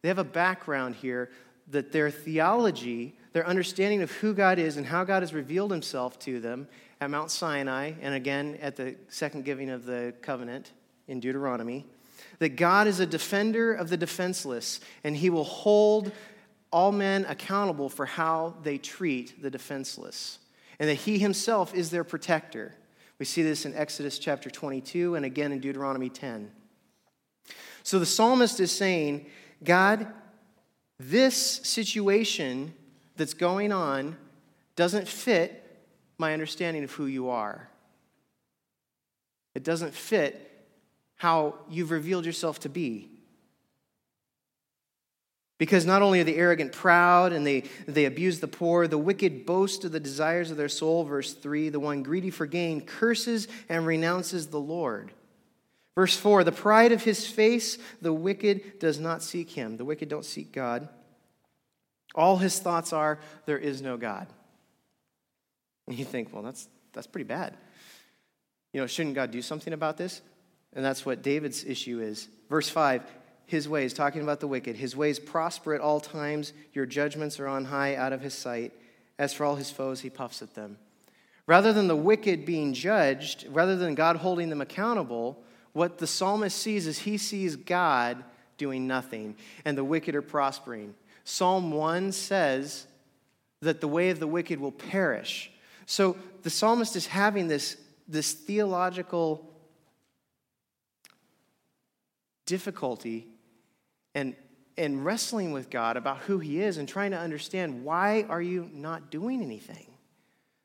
they 0.03 0.09
have 0.09 0.19
a 0.19 0.25
background 0.25 0.97
here 0.97 1.31
that 1.69 1.93
their 1.93 2.11
theology, 2.11 3.17
their 3.35 3.47
understanding 3.47 4.03
of 4.03 4.11
who 4.11 4.35
God 4.35 4.59
is 4.59 4.77
and 4.77 4.85
how 4.85 5.05
God 5.05 5.23
has 5.23 5.33
revealed 5.33 5.71
himself 5.71 6.19
to 6.21 6.41
them 6.41 6.67
at 7.01 7.09
Mount 7.09 7.31
Sinai 7.31 7.93
and 8.01 8.17
again 8.17 8.59
at 8.61 8.75
the 8.75 8.97
second 9.07 9.45
giving 9.45 9.71
of 9.71 9.85
the 9.85 10.13
covenant 10.23 10.73
in 11.07 11.21
Deuteronomy, 11.21 11.87
that 12.41 12.57
God 12.57 12.89
is 12.89 12.99
a 12.99 13.07
defender 13.07 13.73
of 13.73 13.91
the 13.91 13.97
defenseless 13.97 14.81
and 15.05 15.17
he 15.17 15.31
will 15.31 15.45
hold 15.45 16.11
all 16.71 16.93
men 16.93 17.25
accountable 17.27 17.89
for 17.89 18.07
how 18.07 18.55
they 18.63 18.79
treat 18.79 19.43
the 19.43 19.51
defenseless, 19.51 20.39
and 20.79 20.89
that 20.89 20.95
he 20.95 21.19
himself 21.19 21.75
is 21.75 21.91
their 21.91 22.05
protector. 22.05 22.75
We 23.19 23.27
see 23.27 23.43
this 23.43 23.67
in 23.67 23.75
Exodus 23.75 24.19
chapter 24.19 24.49
22 24.49 25.15
and 25.15 25.25
again 25.27 25.53
in 25.53 25.61
Deuteronomy 25.61 26.09
10. 26.09 26.51
So 27.83 27.99
the 27.99 28.07
psalmist 28.07 28.61
is 28.61 28.73
saying, 28.73 29.27
God, 29.63 30.07
this 30.99 31.37
situation 31.37 32.75
that's 33.17 33.35
going 33.35 33.73
on 33.73 34.17
doesn't 34.77 35.09
fit 35.09 35.57
my 36.19 36.33
understanding 36.33 36.85
of 36.85 36.93
who 36.93 37.07
you 37.07 37.31
are. 37.31 37.69
It 39.55 39.65
doesn't 39.65 39.95
fit 39.95 40.47
how 41.17 41.57
you've 41.69 41.91
revealed 41.91 42.25
yourself 42.25 42.61
to 42.61 42.69
be. 42.69 43.11
Because 45.61 45.85
not 45.85 46.01
only 46.01 46.23
are 46.23 46.25
the 46.25 46.39
arrogant 46.39 46.73
proud 46.73 47.35
and 47.35 47.47
they, 47.47 47.65
they 47.87 48.07
abuse 48.07 48.41
the 48.41 48.49
poor, 48.49 48.89
the 48.89 48.97
wicked 48.97 49.45
boast 49.45 49.85
of 49.85 49.93
the 49.93 50.01
desires 50.01 50.51
of 50.51 50.57
their 50.57 50.71
soul, 50.71 51.05
verse 51.05 51.35
3. 51.35 51.69
The 51.69 51.79
one 51.79 52.03
greedy 52.03 52.31
for 52.31 52.47
gain 52.47 52.81
curses 52.81 53.47
and 53.69 53.87
renounces 53.87 54.47
the 54.47 54.59
Lord. 54.59 55.13
Verse 55.95 56.17
4 56.17 56.45
The 56.45 56.51
pride 56.51 56.93
of 56.93 57.05
his 57.05 57.27
face, 57.27 57.77
the 58.01 58.11
wicked 58.11 58.79
does 58.79 58.99
not 58.99 59.23
seek 59.23 59.51
him. 59.51 59.77
The 59.77 59.85
wicked 59.85 60.09
don't 60.09 60.25
seek 60.25 60.51
God. 60.51 60.89
All 62.15 62.39
his 62.39 62.59
thoughts 62.59 62.95
are, 62.95 63.19
there 63.45 63.59
is 63.59 63.83
no 63.83 63.99
God. 63.99 64.29
And 65.87 65.99
you 65.99 66.07
think, 66.07 66.33
well, 66.33 66.43
that's, 66.43 66.69
that's 66.95 67.07
pretty 67.07 67.29
bad. 67.29 67.55
You 68.73 68.81
know, 68.81 68.87
shouldn't 68.87 69.15
God 69.15 69.31
do 69.31 69.43
something 69.43 69.75
about 69.75 69.99
this? 69.99 70.23
And 70.73 70.83
that's 70.83 71.05
what 71.05 71.21
David's 71.21 71.65
issue 71.65 72.01
is. 72.01 72.29
Verse 72.49 72.71
5 72.71 73.03
his 73.51 73.69
ways, 73.69 73.93
talking 73.93 74.23
about 74.23 74.39
the 74.39 74.47
wicked, 74.47 74.77
his 74.77 74.95
ways 74.95 75.19
prosper 75.19 75.75
at 75.75 75.81
all 75.81 75.99
times. 75.99 76.53
Your 76.73 76.87
judgments 76.87 77.41
are 77.41 77.49
on 77.49 77.65
high 77.65 77.97
out 77.97 78.13
of 78.13 78.21
his 78.21 78.33
sight. 78.33 78.73
As 79.19 79.35
for 79.35 79.45
all 79.45 79.57
his 79.57 79.73
foes, 79.73 80.01
he 80.01 80.09
puffs 80.09 80.41
at 80.41 80.55
them. 80.55 80.79
Rather 81.49 81.73
than 81.73 81.89
the 81.89 81.97
wicked 81.97 82.47
being 82.47 82.73
judged, 82.73 83.45
rather 83.51 83.75
than 83.75 83.97
God 83.97 84.17
holding 84.17 84.51
them 84.51 84.61
accountable, 84.61 85.43
what 85.73 85.99
the 85.99 86.07
psalmist 86.07 86.57
sees 86.57 86.87
is 86.87 87.01
he 87.01 87.19
sees 87.19 87.57
God 87.57 88.23
doing 88.57 88.87
nothing 88.87 89.35
and 89.65 89.77
the 89.77 89.83
wicked 89.83 90.15
are 90.15 90.23
prospering. 90.23 90.95
Psalm 91.25 91.73
1 91.73 92.13
says 92.13 92.87
that 93.63 93.81
the 93.81 93.89
way 93.89 94.11
of 94.11 94.21
the 94.21 94.29
wicked 94.29 94.61
will 94.61 94.71
perish. 94.71 95.51
So 95.87 96.17
the 96.43 96.51
psalmist 96.51 96.95
is 96.95 97.09
having 97.09 97.49
this, 97.49 97.77
this 98.07 98.33
theological 98.33 99.45
difficulty 102.47 103.27
and, 104.15 104.35
and 104.77 105.05
wrestling 105.05 105.53
with 105.53 105.71
God 105.71 105.97
about 105.97 106.19
who 106.19 106.39
he 106.39 106.61
is 106.61 106.77
and 106.77 106.89
trying 106.89 107.11
to 107.13 107.19
understand 107.19 107.85
why 107.85 108.25
are 108.29 108.43
you 108.43 108.71
not 108.73 109.11
doing 109.11 109.43
anything? 109.43 109.87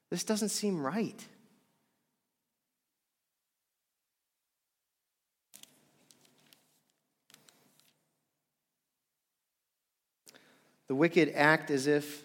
This 0.09 0.23
doesn't 0.23 0.49
seem 0.49 0.85
right. 0.85 1.25
The 10.87 10.95
wicked 10.95 11.31
act 11.35 11.71
as 11.71 11.87
if 11.87 12.23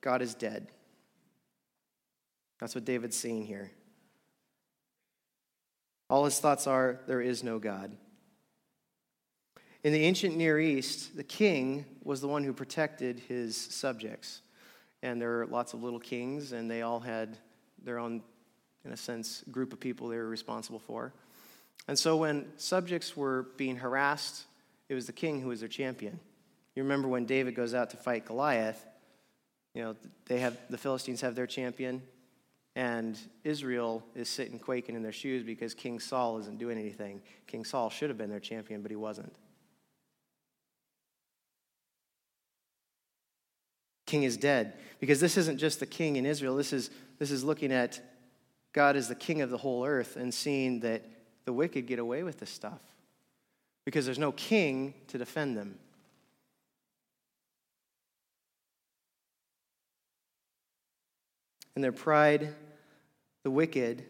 God 0.00 0.22
is 0.22 0.34
dead. 0.34 0.68
That's 2.60 2.74
what 2.74 2.84
David's 2.84 3.16
seeing 3.16 3.44
here. 3.44 3.72
All 6.10 6.24
his 6.24 6.38
thoughts 6.40 6.66
are 6.66 7.00
there 7.06 7.20
is 7.20 7.44
no 7.44 7.58
God. 7.58 7.96
In 9.84 9.92
the 9.92 10.04
ancient 10.04 10.36
Near 10.36 10.58
East, 10.58 11.16
the 11.16 11.22
king 11.22 11.84
was 12.02 12.20
the 12.20 12.26
one 12.28 12.42
who 12.42 12.52
protected 12.52 13.20
his 13.28 13.56
subjects. 13.56 14.42
And 15.02 15.22
there 15.22 15.28
were 15.28 15.46
lots 15.46 15.72
of 15.72 15.82
little 15.82 16.00
kings, 16.00 16.50
and 16.52 16.68
they 16.68 16.82
all 16.82 16.98
had 16.98 17.38
their 17.84 17.98
own, 17.98 18.22
in 18.84 18.90
a 18.90 18.96
sense, 18.96 19.44
group 19.52 19.72
of 19.72 19.78
people 19.78 20.08
they 20.08 20.16
were 20.16 20.28
responsible 20.28 20.80
for. 20.80 21.12
And 21.86 21.96
so 21.96 22.16
when 22.16 22.46
subjects 22.56 23.16
were 23.16 23.46
being 23.56 23.76
harassed, 23.76 24.44
it 24.88 24.94
was 24.94 25.06
the 25.06 25.12
king 25.12 25.40
who 25.40 25.48
was 25.48 25.60
their 25.60 25.68
champion. 25.68 26.18
You 26.74 26.82
remember 26.82 27.06
when 27.06 27.24
David 27.24 27.54
goes 27.54 27.72
out 27.72 27.90
to 27.90 27.96
fight 27.96 28.24
Goliath, 28.24 28.84
you 29.74 29.82
know, 29.82 29.96
they 30.26 30.40
have 30.40 30.56
the 30.70 30.78
Philistines 30.78 31.20
have 31.20 31.36
their 31.36 31.46
champion, 31.46 32.02
and 32.74 33.16
Israel 33.44 34.02
is 34.16 34.28
sitting 34.28 34.58
quaking 34.58 34.96
in 34.96 35.02
their 35.02 35.12
shoes 35.12 35.44
because 35.44 35.72
King 35.72 36.00
Saul 36.00 36.38
isn't 36.38 36.58
doing 36.58 36.78
anything. 36.78 37.22
King 37.46 37.64
Saul 37.64 37.90
should 37.90 38.10
have 38.10 38.18
been 38.18 38.30
their 38.30 38.40
champion, 38.40 38.82
but 38.82 38.90
he 38.90 38.96
wasn't. 38.96 39.32
King 44.08 44.24
is 44.24 44.36
dead. 44.36 44.74
Because 44.98 45.20
this 45.20 45.36
isn't 45.36 45.58
just 45.58 45.78
the 45.78 45.86
king 45.86 46.16
in 46.16 46.26
Israel, 46.26 46.56
this 46.56 46.72
is, 46.72 46.90
this 47.18 47.30
is 47.30 47.44
looking 47.44 47.72
at 47.72 48.00
God 48.72 48.96
as 48.96 49.08
the 49.08 49.14
king 49.14 49.42
of 49.42 49.50
the 49.50 49.58
whole 49.58 49.84
earth 49.84 50.16
and 50.16 50.34
seeing 50.34 50.80
that 50.80 51.04
the 51.44 51.52
wicked 51.52 51.86
get 51.86 51.98
away 51.98 52.24
with 52.24 52.40
this 52.40 52.50
stuff. 52.50 52.80
Because 53.84 54.04
there's 54.04 54.18
no 54.18 54.32
king 54.32 54.94
to 55.08 55.18
defend 55.18 55.56
them. 55.56 55.78
In 61.76 61.82
their 61.82 61.92
pride, 61.92 62.54
the 63.44 63.50
wicked 63.50 64.04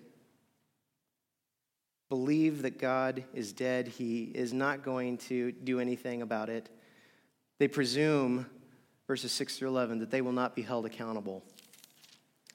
believe 2.08 2.62
that 2.62 2.78
God 2.78 3.24
is 3.34 3.52
dead. 3.52 3.88
He 3.88 4.24
is 4.34 4.54
not 4.54 4.82
going 4.82 5.18
to 5.18 5.52
do 5.52 5.78
anything 5.78 6.22
about 6.22 6.48
it. 6.48 6.70
They 7.58 7.68
presume 7.68 8.46
verses 9.08 9.32
6 9.32 9.58
through 9.58 9.68
11, 9.68 9.98
that 9.98 10.12
they 10.12 10.20
will 10.20 10.32
not 10.32 10.54
be 10.54 10.62
held 10.62 10.86
accountable. 10.86 11.42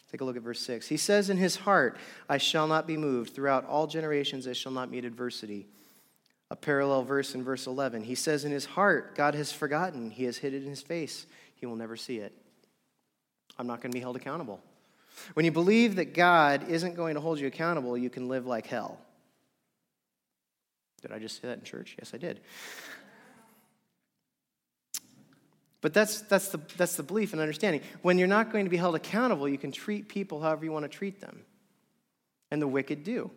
Take 0.10 0.22
a 0.22 0.24
look 0.24 0.38
at 0.38 0.44
verse 0.44 0.62
6. 0.62 0.88
He 0.88 0.96
says 0.96 1.30
in 1.32 1.38
his 1.38 1.56
heart, 1.58 1.98
I 2.30 2.38
shall 2.38 2.68
not 2.68 2.86
be 2.86 2.96
moved. 2.96 3.34
Throughout 3.34 3.66
all 3.66 3.88
generations, 3.88 4.48
I 4.48 4.54
shall 4.54 4.72
not 4.72 4.92
meet 4.92 5.04
adversity. 5.04 5.66
A 6.52 6.56
parallel 6.56 7.04
verse 7.04 7.34
in 7.34 7.44
verse 7.44 7.66
11. 7.66 8.04
He 8.04 8.14
says 8.14 8.46
in 8.46 8.52
his 8.52 8.66
heart, 8.66 9.16
God 9.16 9.34
has 9.34 9.52
forgotten. 9.52 10.12
He 10.12 10.26
has 10.26 10.38
hid 10.38 10.54
it 10.54 10.62
in 10.62 10.70
his 10.70 10.84
face. 10.84 11.26
He 11.56 11.66
will 11.66 11.76
never 11.76 11.98
see 11.98 12.20
it. 12.20 12.32
I'm 13.58 13.66
not 13.66 13.82
going 13.82 13.92
to 13.92 13.96
be 13.96 14.02
held 14.02 14.16
accountable. 14.16 14.62
When 15.34 15.46
you 15.46 15.52
believe 15.52 15.96
that 15.96 16.14
God 16.14 16.70
isn't 16.70 16.96
going 16.96 17.16
to 17.16 17.22
hold 17.22 17.40
you 17.40 17.48
accountable, 17.48 17.98
you 17.98 18.12
can 18.12 18.28
live 18.28 18.46
like 18.46 18.68
hell. 18.68 19.00
Did 21.02 21.12
I 21.12 21.20
just 21.20 21.42
say 21.42 21.48
that 21.48 21.58
in 21.58 21.64
church? 21.64 21.96
Yes, 21.98 22.12
I 22.14 22.18
did. 22.18 22.40
But 25.84 25.94
that's, 25.94 26.22
that's, 26.22 26.48
the, 26.48 26.62
that's 26.78 26.96
the 26.96 27.04
belief 27.04 27.34
and 27.34 27.42
understanding. 27.42 27.82
When 28.04 28.18
you're 28.18 28.26
not 28.26 28.54
going 28.54 28.64
to 28.64 28.70
be 28.70 28.78
held 28.78 28.96
accountable, 28.96 29.50
you 29.50 29.58
can 29.58 29.74
treat 29.74 30.08
people 30.08 30.42
however 30.42 30.64
you 30.64 30.72
want 30.72 30.84
to 30.84 30.90
treat 30.90 31.20
them. 31.20 31.42
And 32.50 32.62
the 32.62 32.68
wicked 32.68 33.04
do. 33.04 33.30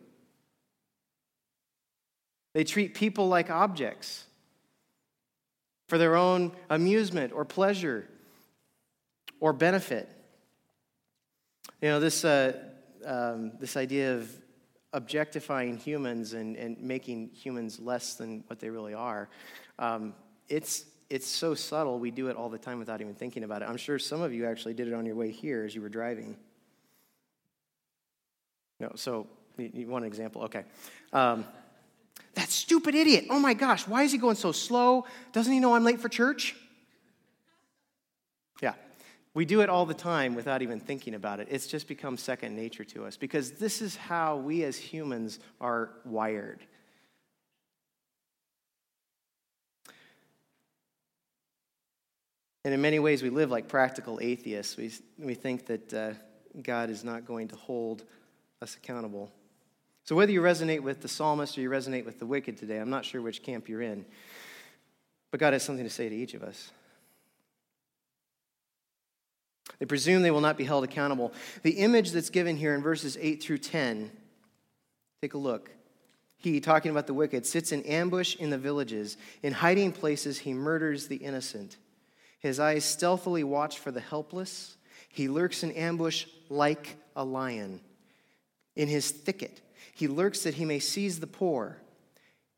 They 2.53 2.63
treat 2.63 2.95
people 2.95 3.27
like 3.27 3.49
objects 3.49 4.23
for 5.89 5.97
their 5.97 6.15
own 6.15 6.53
amusement 6.69 7.33
or 7.33 7.43
pleasure 7.43 8.07
or 9.41 9.51
benefit. 9.51 10.07
You 11.81 11.89
know, 11.89 11.99
this, 11.99 12.23
uh, 12.23 12.53
um, 13.05 13.57
this 13.59 13.75
idea 13.75 14.15
of 14.15 14.31
objectifying 14.93 15.75
humans 15.75 16.31
and, 16.31 16.55
and 16.55 16.79
making 16.79 17.31
humans 17.33 17.77
less 17.77 18.13
than 18.13 18.45
what 18.47 18.61
they 18.61 18.69
really 18.69 18.93
are, 18.93 19.27
um, 19.79 20.13
it's, 20.47 20.85
it's 21.09 21.27
so 21.27 21.53
subtle, 21.53 21.99
we 21.99 22.11
do 22.11 22.27
it 22.27 22.35
all 22.35 22.49
the 22.49 22.57
time 22.57 22.79
without 22.79 23.01
even 23.01 23.13
thinking 23.13 23.43
about 23.43 23.61
it. 23.61 23.69
I'm 23.69 23.77
sure 23.77 23.97
some 23.97 24.21
of 24.21 24.33
you 24.33 24.45
actually 24.45 24.73
did 24.73 24.87
it 24.87 24.93
on 24.93 25.05
your 25.05 25.15
way 25.15 25.31
here 25.31 25.63
as 25.63 25.73
you 25.73 25.81
were 25.81 25.89
driving. 25.89 26.35
No, 28.79 28.91
so 28.95 29.27
you 29.57 29.87
want 29.87 30.05
an 30.05 30.07
example? 30.07 30.43
Okay. 30.43 30.63
Um, 31.13 31.45
that's 32.33 32.53
stupid 32.53 32.93
idiot. 32.93 33.25
Oh 33.29 33.39
my 33.39 33.53
gosh, 33.53 33.87
why 33.87 34.03
is 34.03 34.11
he 34.11 34.17
going 34.17 34.35
so 34.35 34.51
slow? 34.51 35.05
Doesn't 35.33 35.51
he 35.51 35.59
know 35.59 35.75
I'm 35.75 35.83
late 35.83 35.99
for 35.99 36.09
church? 36.09 36.55
Yeah, 38.61 38.73
we 39.33 39.45
do 39.45 39.61
it 39.61 39.69
all 39.69 39.85
the 39.85 39.93
time 39.93 40.35
without 40.35 40.61
even 40.61 40.79
thinking 40.79 41.15
about 41.15 41.39
it. 41.39 41.47
It's 41.49 41.67
just 41.67 41.87
become 41.87 42.17
second 42.17 42.55
nature 42.55 42.83
to 42.85 43.05
us 43.05 43.17
because 43.17 43.51
this 43.51 43.81
is 43.81 43.95
how 43.95 44.37
we 44.37 44.63
as 44.63 44.77
humans 44.77 45.39
are 45.61 45.91
wired. 46.05 46.59
And 52.67 52.73
in 52.73 52.81
many 52.81 52.99
ways, 52.99 53.23
we 53.23 53.29
live 53.29 53.49
like 53.49 53.69
practical 53.69 54.19
atheists. 54.21 54.75
We, 54.75 54.91
we 55.17 55.35
think 55.35 55.67
that 55.67 55.93
uh, 55.93 56.11
God 56.61 56.89
is 56.89 57.01
not 57.01 57.23
going 57.23 57.47
to 57.47 57.55
hold 57.55 58.03
us 58.61 58.75
accountable. 58.75 59.31
So, 60.03 60.17
whether 60.17 60.33
you 60.33 60.41
resonate 60.41 60.81
with 60.81 60.99
the 60.99 61.07
psalmist 61.07 61.57
or 61.57 61.61
you 61.61 61.69
resonate 61.69 62.03
with 62.03 62.19
the 62.19 62.25
wicked 62.25 62.57
today, 62.57 62.79
I'm 62.79 62.89
not 62.89 63.05
sure 63.05 63.21
which 63.21 63.41
camp 63.41 63.69
you're 63.69 63.81
in. 63.81 64.05
But 65.31 65.39
God 65.39 65.53
has 65.53 65.63
something 65.63 65.85
to 65.85 65.89
say 65.89 66.09
to 66.09 66.13
each 66.13 66.33
of 66.33 66.43
us. 66.43 66.71
They 69.79 69.85
presume 69.85 70.21
they 70.21 70.31
will 70.31 70.41
not 70.41 70.57
be 70.57 70.65
held 70.65 70.83
accountable. 70.83 71.31
The 71.63 71.79
image 71.79 72.11
that's 72.11 72.29
given 72.29 72.57
here 72.57 72.75
in 72.75 72.81
verses 72.81 73.17
8 73.21 73.41
through 73.41 73.59
10, 73.59 74.11
take 75.21 75.35
a 75.35 75.37
look. 75.37 75.71
He, 76.35 76.59
talking 76.59 76.91
about 76.91 77.07
the 77.07 77.13
wicked, 77.13 77.45
sits 77.45 77.71
in 77.71 77.83
ambush 77.83 78.35
in 78.35 78.49
the 78.49 78.57
villages. 78.57 79.15
In 79.41 79.53
hiding 79.53 79.93
places, 79.93 80.39
he 80.39 80.53
murders 80.53 81.07
the 81.07 81.15
innocent. 81.15 81.77
His 82.47 82.59
eyes 82.59 82.85
stealthily 82.85 83.43
watch 83.43 83.77
for 83.77 83.91
the 83.91 83.99
helpless. 83.99 84.77
He 85.09 85.27
lurks 85.27 85.63
in 85.63 85.71
ambush 85.73 86.25
like 86.49 86.95
a 87.15 87.23
lion. 87.23 87.81
In 88.75 88.87
his 88.87 89.11
thicket, 89.11 89.61
he 89.93 90.07
lurks 90.07 90.43
that 90.43 90.53
he 90.53 90.63
may 90.63 90.79
seize 90.79 91.19
the 91.19 91.27
poor. 91.27 91.77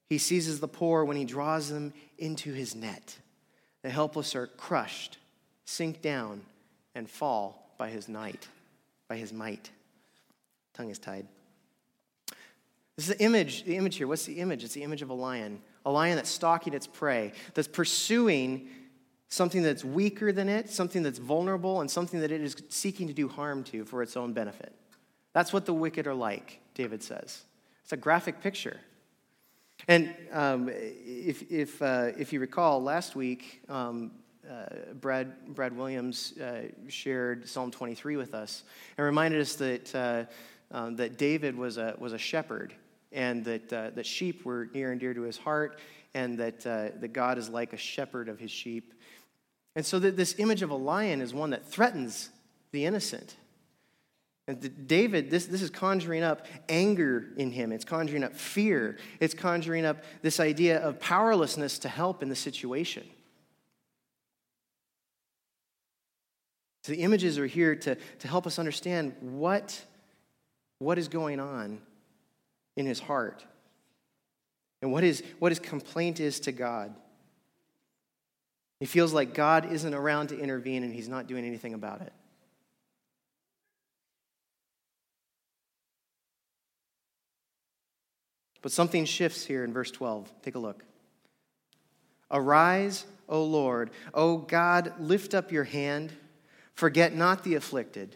He 0.07 0.17
seizes 0.17 0.59
the 0.59 0.67
poor 0.67 1.05
when 1.05 1.17
he 1.17 1.25
draws 1.25 1.69
them 1.69 1.93
into 2.17 2.53
his 2.53 2.75
net. 2.75 3.17
The 3.81 3.89
helpless 3.89 4.35
are 4.35 4.45
crushed, 4.45 5.17
sink 5.65 6.01
down, 6.01 6.41
and 6.93 7.09
fall 7.09 7.73
by 7.77 7.89
his 7.89 8.07
night, 8.07 8.47
by 9.07 9.17
his 9.17 9.33
might. 9.33 9.71
Tongue 10.73 10.89
is 10.89 10.99
tied. 10.99 11.25
This 12.95 13.09
is 13.09 13.15
the 13.15 13.23
image, 13.23 13.63
the 13.63 13.77
image 13.77 13.95
here. 13.95 14.07
What's 14.07 14.25
the 14.25 14.39
image? 14.39 14.63
It's 14.63 14.73
the 14.73 14.83
image 14.83 15.01
of 15.01 15.09
a 15.09 15.13
lion. 15.13 15.61
A 15.85 15.91
lion 15.91 16.17
that's 16.17 16.29
stalking 16.29 16.73
its 16.73 16.85
prey, 16.85 17.31
that's 17.53 17.67
pursuing 17.67 18.67
something 19.29 19.61
that's 19.61 19.85
weaker 19.85 20.31
than 20.31 20.49
it, 20.49 20.69
something 20.69 21.03
that's 21.03 21.19
vulnerable, 21.19 21.81
and 21.81 21.89
something 21.89 22.19
that 22.19 22.31
it 22.31 22.41
is 22.41 22.55
seeking 22.69 23.07
to 23.07 23.13
do 23.13 23.27
harm 23.27 23.63
to 23.63 23.85
for 23.85 24.01
its 24.01 24.17
own 24.17 24.33
benefit. 24.33 24.73
That's 25.33 25.53
what 25.53 25.65
the 25.65 25.73
wicked 25.73 26.07
are 26.07 26.15
like, 26.15 26.59
David 26.73 27.03
says. 27.03 27.43
It's 27.83 27.93
a 27.93 27.97
graphic 27.97 28.41
picture. 28.41 28.79
And 29.87 30.13
um, 30.31 30.69
if, 30.69 31.49
if, 31.51 31.81
uh, 31.81 32.11
if 32.17 32.33
you 32.33 32.39
recall, 32.39 32.81
last 32.81 33.15
week, 33.15 33.61
um, 33.69 34.11
uh, 34.49 34.93
Brad, 34.99 35.33
Brad 35.55 35.75
Williams 35.75 36.37
uh, 36.39 36.63
shared 36.87 37.47
Psalm 37.47 37.71
23 37.71 38.17
with 38.17 38.33
us 38.33 38.63
and 38.97 39.05
reminded 39.05 39.41
us 39.41 39.55
that, 39.55 39.95
uh, 39.95 40.23
um, 40.71 40.95
that 40.95 41.17
David 41.17 41.55
was 41.55 41.77
a, 41.77 41.95
was 41.99 42.13
a 42.13 42.17
shepherd 42.17 42.73
and 43.11 43.45
that, 43.45 43.71
uh, 43.71 43.89
that 43.91 44.05
sheep 44.05 44.43
were 44.43 44.69
near 44.73 44.91
and 44.91 44.99
dear 44.99 45.13
to 45.13 45.21
his 45.21 45.37
heart 45.37 45.79
and 46.13 46.37
that, 46.39 46.65
uh, 46.65 46.89
that 46.99 47.13
God 47.13 47.37
is 47.37 47.49
like 47.49 47.73
a 47.73 47.77
shepherd 47.77 48.27
of 48.27 48.39
his 48.39 48.51
sheep. 48.51 48.93
And 49.79 49.85
so 49.85 49.97
that 49.99 50.17
this 50.17 50.35
image 50.39 50.61
of 50.61 50.71
a 50.71 50.75
lion 50.75 51.21
is 51.21 51.33
one 51.33 51.51
that 51.51 51.65
threatens 51.65 52.31
the 52.73 52.85
innocent. 52.85 53.33
And 54.45 54.85
David, 54.89 55.31
this, 55.31 55.45
this 55.45 55.61
is 55.61 55.69
conjuring 55.69 56.21
up 56.21 56.47
anger 56.67 57.27
in 57.37 57.49
him. 57.49 57.71
It's 57.71 57.85
conjuring 57.85 58.25
up 58.25 58.35
fear. 58.35 58.97
It's 59.21 59.33
conjuring 59.33 59.85
up 59.85 60.03
this 60.21 60.41
idea 60.41 60.81
of 60.81 60.99
powerlessness 60.99 61.79
to 61.79 61.87
help 61.87 62.21
in 62.21 62.27
the 62.27 62.35
situation. 62.35 63.07
So 66.83 66.91
the 66.91 66.99
images 66.99 67.39
are 67.39 67.47
here 67.47 67.73
to, 67.73 67.95
to 67.95 68.27
help 68.27 68.45
us 68.45 68.59
understand 68.59 69.15
what, 69.21 69.81
what 70.79 70.97
is 70.97 71.07
going 71.07 71.39
on 71.39 71.79
in 72.75 72.85
his 72.85 72.99
heart 72.99 73.45
and 74.81 74.91
what 74.91 75.03
his, 75.03 75.23
what 75.39 75.53
his 75.53 75.59
complaint 75.59 76.19
is 76.19 76.41
to 76.41 76.51
God. 76.51 76.93
He 78.79 78.85
feels 78.85 79.13
like 79.13 79.33
God 79.33 79.71
isn't 79.71 79.93
around 79.93 80.27
to 80.27 80.39
intervene 80.39 80.83
and 80.83 80.93
he's 80.93 81.09
not 81.09 81.27
doing 81.27 81.45
anything 81.45 81.73
about 81.73 82.01
it. 82.01 82.13
But 88.61 88.71
something 88.71 89.05
shifts 89.05 89.45
here 89.45 89.63
in 89.63 89.73
verse 89.73 89.91
12. 89.91 90.31
Take 90.41 90.55
a 90.55 90.59
look. 90.59 90.83
Arise, 92.31 93.05
O 93.27 93.43
Lord. 93.43 93.91
O 94.13 94.37
God, 94.37 94.93
lift 94.99 95.33
up 95.33 95.51
your 95.51 95.63
hand. 95.63 96.11
Forget 96.73 97.15
not 97.15 97.43
the 97.43 97.55
afflicted. 97.55 98.15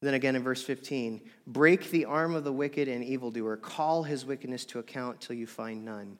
Then 0.00 0.14
again 0.14 0.36
in 0.36 0.42
verse 0.42 0.62
15 0.62 1.20
break 1.46 1.90
the 1.90 2.04
arm 2.04 2.34
of 2.34 2.44
the 2.44 2.52
wicked 2.52 2.86
and 2.88 3.02
evildoer. 3.02 3.56
Call 3.56 4.04
his 4.04 4.24
wickedness 4.24 4.64
to 4.66 4.78
account 4.78 5.20
till 5.20 5.34
you 5.34 5.46
find 5.46 5.84
none. 5.84 6.18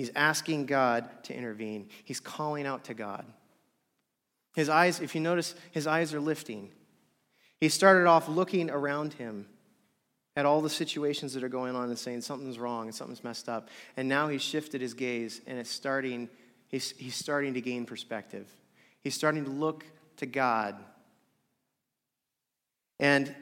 He's 0.00 0.10
asking 0.16 0.64
God 0.64 1.10
to 1.24 1.36
intervene, 1.36 1.90
he's 2.04 2.20
calling 2.20 2.66
out 2.66 2.84
to 2.84 2.94
God. 2.94 3.26
His 4.54 4.70
eyes, 4.70 4.98
if 4.98 5.14
you 5.14 5.20
notice, 5.20 5.54
his 5.72 5.86
eyes 5.86 6.14
are 6.14 6.20
lifting. 6.20 6.70
He 7.58 7.68
started 7.68 8.06
off 8.06 8.26
looking 8.26 8.70
around 8.70 9.12
him 9.12 9.46
at 10.34 10.46
all 10.46 10.62
the 10.62 10.70
situations 10.70 11.34
that 11.34 11.44
are 11.44 11.50
going 11.50 11.76
on 11.76 11.90
and 11.90 11.98
saying 11.98 12.22
something's 12.22 12.58
wrong 12.58 12.86
and 12.86 12.94
something's 12.94 13.22
messed 13.22 13.46
up. 13.46 13.68
And 13.98 14.08
now 14.08 14.28
he's 14.28 14.40
shifted 14.40 14.80
his 14.80 14.94
gaze 14.94 15.42
and 15.46 15.58
it's 15.58 15.68
starting, 15.68 16.30
he's, 16.68 16.92
he's 16.92 17.14
starting 17.14 17.52
to 17.52 17.60
gain 17.60 17.84
perspective. 17.84 18.48
He's 19.02 19.14
starting 19.14 19.44
to 19.44 19.50
look 19.50 19.84
to 20.16 20.24
God. 20.24 20.76
And, 22.98 23.34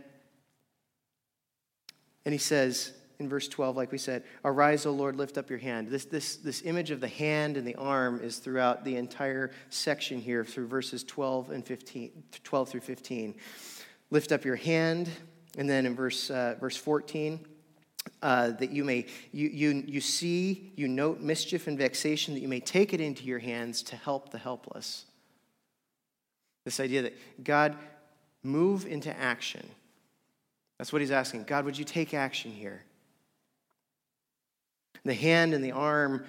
and 2.25 2.35
he 2.35 2.39
says 2.39 2.95
in 3.19 3.29
verse 3.29 3.49
12, 3.49 3.77
like 3.77 3.91
we 3.91 3.99
said, 3.99 4.25
Arise, 4.45 4.87
O 4.87 4.93
Lord, 4.93 5.17
lift 5.17 5.39
up 5.39 5.51
your 5.51 5.59
hand. 5.59 5.89
This, 5.89 6.05
this, 6.05 6.37
this 6.37 6.63
image 6.63 6.91
of 6.91 7.01
the 7.01 7.09
hand 7.09 7.57
and 7.57 7.67
the 7.67 7.75
arm 7.75 8.21
is 8.23 8.39
throughout 8.39 8.85
the 8.85 8.97
entire 8.97 9.51
section 9.71 10.21
here 10.21 10.45
through 10.45 10.69
verses 10.69 11.03
12 11.05 11.51
and 11.51 11.67
15, 11.67 12.11
12 12.45 12.69
through 12.69 12.81
15. 12.81 13.35
Lift 14.11 14.33
up 14.33 14.45
your 14.45 14.57
hand. 14.57 15.11
And 15.57 15.69
then 15.69 15.87
in 15.87 15.97
verse, 15.97 16.31
uh, 16.31 16.55
verse 16.61 16.77
14, 16.77 17.45
uh, 18.23 18.51
that 18.53 18.71
you 18.71 18.85
may 18.85 19.07
you, 19.33 19.49
you, 19.49 19.85
you 19.87 20.01
see 20.01 20.73
you 20.77 20.89
note 20.89 21.21
mischief 21.21 21.67
and 21.67 21.77
vexation 21.77 22.35
that 22.35 22.41
you 22.41 22.49
may 22.49 22.61
take 22.61 22.95
it 22.95 23.01
into 23.01 23.25
your 23.25 23.39
hands 23.39 23.83
to 23.83 23.97
help 23.97 24.31
the 24.31 24.39
helpless 24.39 25.05
this 26.69 26.81
idea 26.81 27.01
that 27.01 27.17
God, 27.43 27.77
move 28.43 28.85
into 28.85 29.17
action. 29.19 29.67
That's 30.77 30.93
what 30.93 31.01
he's 31.01 31.11
asking. 31.11 31.45
God, 31.45 31.65
would 31.65 31.79
you 31.79 31.85
take 31.85 32.13
action 32.13 32.51
here? 32.51 32.83
The 35.05 35.15
hand 35.15 35.55
and 35.55 35.65
the 35.65 35.73
arm 35.73 36.25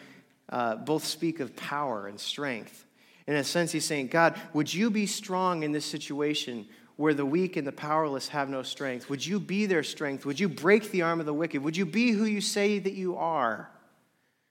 uh, 0.50 0.76
both 0.76 1.06
speak 1.06 1.40
of 1.40 1.56
power 1.56 2.08
and 2.08 2.20
strength. 2.20 2.86
In 3.28 3.36
a 3.36 3.44
sense, 3.44 3.72
he's 3.72 3.86
saying, 3.86 4.08
God, 4.08 4.40
would 4.54 4.74
you 4.74 4.90
be 4.90 5.06
strong 5.06 5.64
in 5.64 5.72
this 5.72 5.86
situation 5.86 6.68
where 6.96 7.14
the 7.14 7.26
weak 7.26 7.56
and 7.56 7.66
the 7.66 7.72
powerless 7.72 8.28
have 8.30 8.50
no 8.50 8.64
strength? 8.64 9.10
Would 9.10 9.26
you 9.26 9.40
be 9.40 9.68
their 9.68 9.84
strength? 9.84 10.26
Would 10.26 10.40
you 10.40 10.50
break 10.50 10.92
the 10.92 11.04
arm 11.04 11.20
of 11.20 11.26
the 11.26 11.34
wicked? 11.34 11.64
Would 11.64 11.78
you 11.78 11.86
be 11.86 12.12
who 12.12 12.26
you 12.26 12.42
say 12.42 12.80
that 12.80 12.94
you 12.94 13.16
are, 13.16 13.70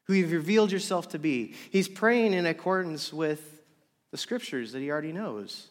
who 0.04 0.14
you've 0.14 0.32
revealed 0.32 0.70
yourself 0.70 1.08
to 1.10 1.18
be? 1.18 1.54
He's 1.70 1.88
praying 1.88 2.34
in 2.34 2.46
accordance 2.46 3.12
with 3.12 3.60
the 4.12 4.16
scriptures 4.16 4.72
that 4.72 4.80
he 4.80 4.90
already 4.90 5.12
knows. 5.12 5.68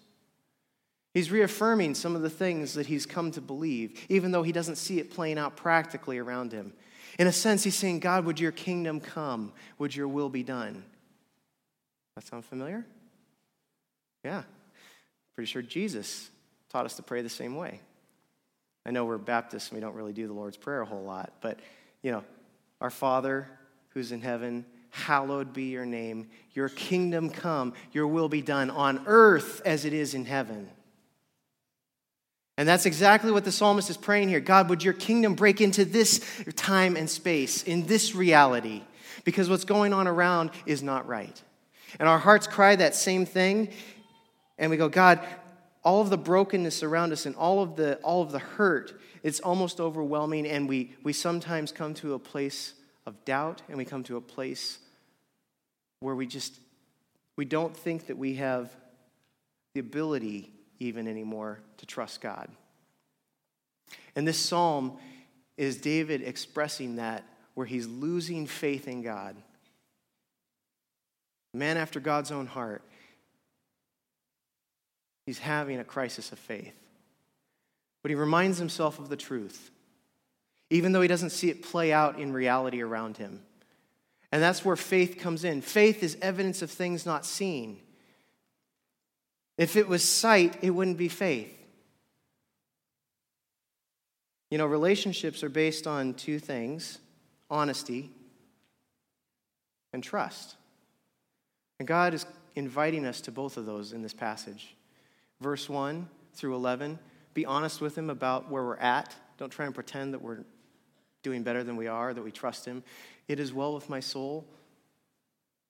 He's 1.14 1.32
reaffirming 1.32 1.96
some 1.96 2.16
of 2.16 2.22
the 2.22 2.30
things 2.30 2.76
that 2.76 2.86
he's 2.86 3.08
come 3.08 3.32
to 3.32 3.42
believe, 3.42 4.06
even 4.10 4.32
though 4.32 4.44
he 4.44 4.52
doesn't 4.52 4.76
see 4.76 5.00
it 5.00 5.10
playing 5.10 5.40
out 5.40 5.56
practically 5.56 6.20
around 6.20 6.52
him. 6.52 6.74
In 7.18 7.28
a 7.28 7.32
sense, 7.32 7.64
he's 7.64 7.76
saying, 7.76 8.00
God, 8.00 8.26
would 8.26 8.40
your 8.40 8.52
kingdom 8.52 9.00
come? 9.00 9.52
Would 9.80 9.96
your 9.96 10.08
will 10.08 10.30
be 10.30 10.44
done? 10.44 10.84
That 12.16 12.26
sound 12.26 12.46
familiar? 12.46 12.86
Yeah. 14.24 14.44
Pretty 15.36 15.50
sure 15.50 15.62
Jesus 15.62 16.30
taught 16.70 16.86
us 16.86 16.96
to 16.96 17.04
pray 17.04 17.22
the 17.22 17.30
same 17.30 17.56
way. 17.56 17.80
I 18.86 18.92
know 18.92 19.06
we're 19.06 19.18
Baptists 19.18 19.70
and 19.70 19.78
we 19.78 19.82
don't 19.82 19.96
really 19.96 20.14
do 20.14 20.28
the 20.28 20.34
Lord's 20.34 20.58
Prayer 20.58 20.82
a 20.82 20.86
whole 20.86 21.04
lot, 21.04 21.34
but, 21.42 21.60
you 22.02 22.12
know, 22.12 22.24
our 22.80 22.90
Father 22.90 23.48
who's 23.90 24.12
in 24.12 24.22
heaven, 24.22 24.66
hallowed 24.92 25.54
be 25.54 25.66
your 25.66 25.86
name. 25.86 26.28
Your 26.54 26.70
kingdom 26.70 27.30
come, 27.30 27.74
your 27.92 28.08
will 28.08 28.30
be 28.30 28.42
done 28.42 28.70
on 28.70 29.04
earth 29.06 29.62
as 29.66 29.86
it 29.86 29.94
is 29.94 30.14
in 30.14 30.26
heaven. 30.26 30.70
And 32.58 32.68
that's 32.68 32.88
exactly 32.88 33.32
what 33.32 33.46
the 33.46 33.52
psalmist 33.52 33.90
is 33.90 33.98
praying 33.98 34.30
here. 34.30 34.40
God, 34.40 34.70
would 34.70 34.84
your 34.84 34.94
kingdom 34.94 35.36
break 35.36 35.62
into 35.62 35.86
this 35.86 36.22
time 36.56 36.96
and 36.96 37.10
space, 37.10 37.64
in 37.64 37.86
this 37.86 38.16
reality? 38.16 38.82
Because 39.24 39.50
what's 39.50 39.64
going 39.64 39.94
on 39.94 40.08
around 40.08 40.52
is 40.66 40.82
not 40.82 41.08
right. 41.08 41.42
And 42.00 42.10
our 42.10 42.18
hearts 42.18 42.48
cry 42.48 42.76
that 42.76 42.96
same 42.96 43.26
thing. 43.26 43.70
And 44.58 44.72
we 44.72 44.78
go, 44.78 44.90
God, 44.90 45.20
all 45.84 46.02
of 46.02 46.10
the 46.10 46.18
brokenness 46.18 46.82
around 46.82 47.14
us 47.14 47.26
and 47.26 47.36
all 47.36 47.62
of 47.62 47.76
the, 47.76 47.98
all 47.98 48.24
of 48.24 48.32
the 48.32 48.40
hurt, 48.40 49.00
it's 49.22 49.40
almost 49.40 49.80
overwhelming. 49.80 50.48
And 50.48 50.68
we, 50.68 50.96
we 51.04 51.14
sometimes 51.14 51.72
come 51.72 51.94
to 51.96 52.16
a 52.16 52.20
place 52.20 52.74
of 53.06 53.24
doubt 53.24 53.62
and 53.70 53.78
we 53.78 53.86
come 53.86 54.04
to 54.04 54.18
a 54.18 54.22
place 54.22 54.80
where 56.00 56.16
we 56.16 56.28
just 56.28 56.60
we 57.38 57.46
don't 57.46 57.76
think 57.76 58.08
that 58.08 58.18
we 58.18 58.36
have 58.36 58.76
the 59.74 59.80
ability 59.80 60.52
even 60.80 61.08
anymore 61.08 61.60
to 61.78 61.86
trust 61.86 62.22
God. 62.22 62.50
And 64.16 64.28
this 64.28 64.38
psalm 64.38 64.98
is 65.58 65.78
David 65.78 66.22
expressing 66.22 66.98
that 66.98 67.24
where 67.54 67.66
he's 67.66 67.88
losing 67.88 68.46
faith 68.46 68.88
in 68.88 69.02
God. 69.02 69.36
Man 71.54 71.78
after 71.78 72.00
God's 72.00 72.32
own 72.32 72.46
heart. 72.46 72.84
He's 75.26 75.40
having 75.40 75.80
a 75.80 75.84
crisis 75.84 76.32
of 76.32 76.40
faith. 76.40 76.76
But 78.02 78.12
he 78.12 78.16
reminds 78.16 78.58
himself 78.58 79.00
of 79.00 79.10
the 79.10 79.18
truth, 79.18 79.72
even 80.70 80.92
though 80.92 81.02
he 81.02 81.08
doesn't 81.08 81.32
see 81.32 81.50
it 81.50 81.64
play 81.64 81.92
out 81.92 82.20
in 82.20 82.32
reality 82.32 82.82
around 82.82 83.18
him. 83.18 83.42
And 84.32 84.42
that's 84.42 84.64
where 84.64 84.76
faith 84.76 85.18
comes 85.20 85.44
in. 85.44 85.62
Faith 85.62 86.04
is 86.04 86.18
evidence 86.22 86.62
of 86.62 86.70
things 86.70 87.06
not 87.06 87.26
seen. 87.26 87.80
If 89.58 89.76
it 89.76 89.88
was 89.88 90.04
sight, 90.04 90.58
it 90.62 90.72
wouldn't 90.72 90.98
be 90.98 91.08
faith. 91.08 91.54
You 94.50 94.58
know, 94.58 94.66
relationships 94.66 95.44
are 95.44 95.50
based 95.50 95.88
on 95.88 96.14
two 96.14 96.40
things 96.40 97.00
honesty 97.50 98.10
and 99.94 100.04
trust. 100.04 100.56
And 101.80 101.88
God 101.88 102.14
is 102.14 102.26
inviting 102.56 103.06
us 103.06 103.22
to 103.22 103.32
both 103.32 103.58
of 103.58 103.66
those 103.66 103.94
in 103.94 104.02
this 104.02 104.14
passage. 104.14 104.76
Verse 105.40 105.70
1 105.70 106.08
through 106.34 106.56
11 106.56 107.00
be 107.38 107.46
honest 107.46 107.82
with 107.82 107.96
Him 107.96 108.10
about 108.10 108.50
where 108.50 108.64
we're 108.64 108.78
at. 108.78 109.16
Don't 109.38 109.52
try 109.52 109.68
and 109.68 109.76
pretend 109.76 110.16
that 110.16 110.24
we're 110.24 110.40
doing 111.22 111.44
better 111.44 111.64
than 111.64 111.76
we 111.76 111.86
are, 111.86 112.12
that 112.12 112.24
we 112.24 112.32
trust 112.32 112.66
Him. 112.66 112.82
It 113.28 113.40
is 113.40 113.54
well 113.54 113.76
with 113.76 113.92
my 113.92 114.00
soul. 114.00 114.44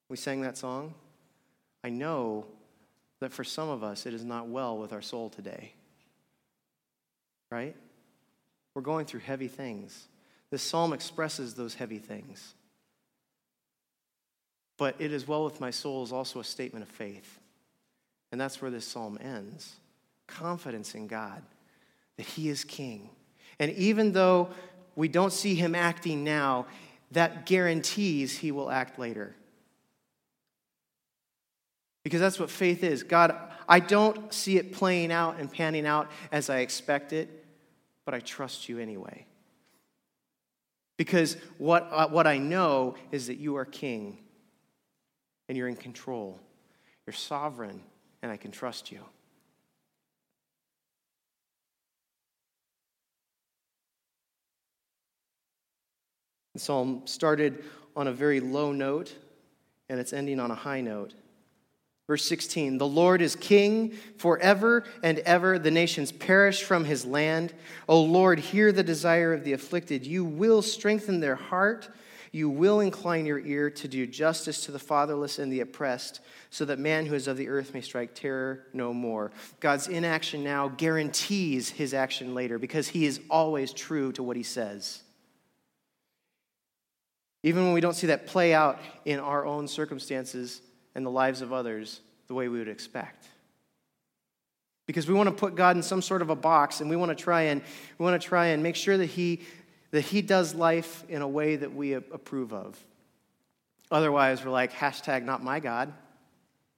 We 0.08 0.16
sang 0.16 0.40
that 0.40 0.56
song. 0.56 0.94
I 1.84 1.90
know 1.90 2.46
that 3.20 3.32
for 3.32 3.44
some 3.44 3.68
of 3.68 3.82
us, 3.82 4.06
it 4.06 4.14
is 4.14 4.24
not 4.24 4.48
well 4.48 4.78
with 4.78 4.92
our 4.92 5.02
soul 5.02 5.28
today. 5.28 5.72
Right? 7.50 7.74
We're 8.74 8.82
going 8.82 9.06
through 9.06 9.20
heavy 9.20 9.48
things. 9.48 10.06
This 10.50 10.62
psalm 10.62 10.92
expresses 10.92 11.54
those 11.54 11.74
heavy 11.74 11.98
things. 11.98 12.54
But 14.76 14.94
it 14.98 15.12
is 15.12 15.26
well 15.26 15.44
with 15.44 15.60
my 15.60 15.70
soul 15.70 16.04
is 16.04 16.12
also 16.12 16.40
a 16.40 16.44
statement 16.44 16.84
of 16.84 16.88
faith. 16.88 17.40
And 18.30 18.40
that's 18.40 18.62
where 18.62 18.70
this 18.70 18.86
psalm 18.86 19.18
ends 19.20 19.74
confidence 20.28 20.94
in 20.94 21.06
God, 21.06 21.42
that 22.18 22.26
He 22.26 22.48
is 22.50 22.62
King. 22.62 23.08
And 23.58 23.72
even 23.72 24.12
though 24.12 24.50
we 24.94 25.08
don't 25.08 25.32
see 25.32 25.54
Him 25.54 25.74
acting 25.74 26.22
now, 26.22 26.66
that 27.12 27.46
guarantees 27.46 28.36
He 28.36 28.52
will 28.52 28.70
act 28.70 28.98
later. 28.98 29.34
Because 32.08 32.22
that's 32.22 32.40
what 32.40 32.48
faith 32.48 32.82
is. 32.82 33.02
God, 33.02 33.36
I 33.68 33.80
don't 33.80 34.32
see 34.32 34.56
it 34.56 34.72
playing 34.72 35.12
out 35.12 35.38
and 35.38 35.52
panning 35.52 35.86
out 35.86 36.10
as 36.32 36.48
I 36.48 36.60
expect 36.60 37.12
it, 37.12 37.44
but 38.06 38.14
I 38.14 38.20
trust 38.20 38.66
you 38.66 38.78
anyway. 38.78 39.26
Because 40.96 41.36
what, 41.58 41.86
uh, 41.92 42.08
what 42.08 42.26
I 42.26 42.38
know 42.38 42.94
is 43.12 43.26
that 43.26 43.36
you 43.36 43.56
are 43.56 43.66
king 43.66 44.20
and 45.50 45.58
you're 45.58 45.68
in 45.68 45.76
control. 45.76 46.40
You're 47.06 47.12
sovereign, 47.12 47.82
and 48.22 48.32
I 48.32 48.38
can 48.38 48.52
trust 48.52 48.90
you. 48.90 49.00
The 56.54 56.60
psalm 56.60 57.02
started 57.04 57.64
on 57.94 58.06
a 58.06 58.12
very 58.12 58.40
low 58.40 58.72
note, 58.72 59.14
and 59.90 60.00
it's 60.00 60.14
ending 60.14 60.40
on 60.40 60.50
a 60.50 60.54
high 60.54 60.80
note. 60.80 61.12
Verse 62.08 62.24
16 62.24 62.78
The 62.78 62.86
Lord 62.86 63.22
is 63.22 63.36
king 63.36 63.92
forever 64.16 64.84
and 65.02 65.20
ever. 65.20 65.58
The 65.58 65.70
nations 65.70 66.10
perish 66.10 66.64
from 66.64 66.84
his 66.84 67.04
land. 67.04 67.52
O 67.88 68.02
Lord, 68.02 68.40
hear 68.40 68.72
the 68.72 68.82
desire 68.82 69.32
of 69.32 69.44
the 69.44 69.52
afflicted. 69.52 70.04
You 70.04 70.24
will 70.24 70.62
strengthen 70.62 71.20
their 71.20 71.36
heart. 71.36 71.88
You 72.32 72.50
will 72.50 72.80
incline 72.80 73.24
your 73.24 73.38
ear 73.38 73.70
to 73.70 73.88
do 73.88 74.06
justice 74.06 74.64
to 74.64 74.72
the 74.72 74.78
fatherless 74.78 75.38
and 75.38 75.50
the 75.50 75.60
oppressed, 75.60 76.20
so 76.50 76.64
that 76.66 76.78
man 76.78 77.06
who 77.06 77.14
is 77.14 77.26
of 77.26 77.38
the 77.38 77.48
earth 77.48 77.72
may 77.72 77.80
strike 77.80 78.14
terror 78.14 78.66
no 78.74 78.92
more. 78.92 79.30
God's 79.60 79.88
inaction 79.88 80.44
now 80.44 80.68
guarantees 80.68 81.70
his 81.70 81.94
action 81.94 82.34
later 82.34 82.58
because 82.58 82.88
he 82.88 83.06
is 83.06 83.20
always 83.30 83.72
true 83.72 84.12
to 84.12 84.22
what 84.22 84.36
he 84.36 84.42
says. 84.42 85.02
Even 87.42 87.64
when 87.64 87.72
we 87.72 87.80
don't 87.80 87.94
see 87.94 88.08
that 88.08 88.26
play 88.26 88.52
out 88.52 88.78
in 89.06 89.18
our 89.20 89.46
own 89.46 89.66
circumstances, 89.66 90.60
and 90.94 91.04
the 91.04 91.10
lives 91.10 91.40
of 91.40 91.52
others 91.52 92.00
the 92.26 92.34
way 92.34 92.48
we 92.48 92.58
would 92.58 92.68
expect. 92.68 93.26
Because 94.86 95.06
we 95.06 95.14
want 95.14 95.28
to 95.28 95.34
put 95.34 95.54
God 95.54 95.76
in 95.76 95.82
some 95.82 96.00
sort 96.00 96.22
of 96.22 96.30
a 96.30 96.36
box 96.36 96.80
and 96.80 96.88
we 96.88 96.96
want 96.96 97.16
to 97.16 97.22
try 97.22 97.42
and 97.42 97.60
we 97.98 98.04
want 98.04 98.20
to 98.20 98.26
try 98.26 98.46
and 98.46 98.62
make 98.62 98.76
sure 98.76 98.96
that 98.96 99.06
he 99.06 99.42
that 99.90 100.02
he 100.02 100.22
does 100.22 100.54
life 100.54 101.04
in 101.08 101.22
a 101.22 101.28
way 101.28 101.56
that 101.56 101.74
we 101.74 101.92
approve 101.94 102.52
of. 102.52 102.78
Otherwise, 103.90 104.44
we're 104.44 104.50
like, 104.50 104.72
hashtag 104.72 105.24
not 105.24 105.42
my 105.42 105.60
God. 105.60 105.92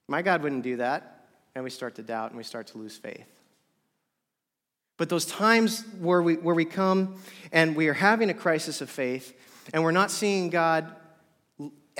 My 0.06 0.22
God 0.22 0.42
wouldn't 0.42 0.62
do 0.62 0.76
that. 0.76 1.26
And 1.54 1.64
we 1.64 1.70
start 1.70 1.96
to 1.96 2.02
doubt 2.02 2.30
and 2.30 2.36
we 2.36 2.44
start 2.44 2.68
to 2.68 2.78
lose 2.78 2.96
faith. 2.96 3.40
But 4.96 5.08
those 5.08 5.24
times 5.24 5.84
where 5.98 6.22
we, 6.22 6.36
where 6.36 6.54
we 6.54 6.64
come 6.64 7.16
and 7.52 7.74
we 7.74 7.88
are 7.88 7.94
having 7.94 8.30
a 8.30 8.34
crisis 8.34 8.80
of 8.80 8.90
faith 8.90 9.34
and 9.72 9.82
we're 9.82 9.92
not 9.92 10.10
seeing 10.10 10.50
God 10.50 10.94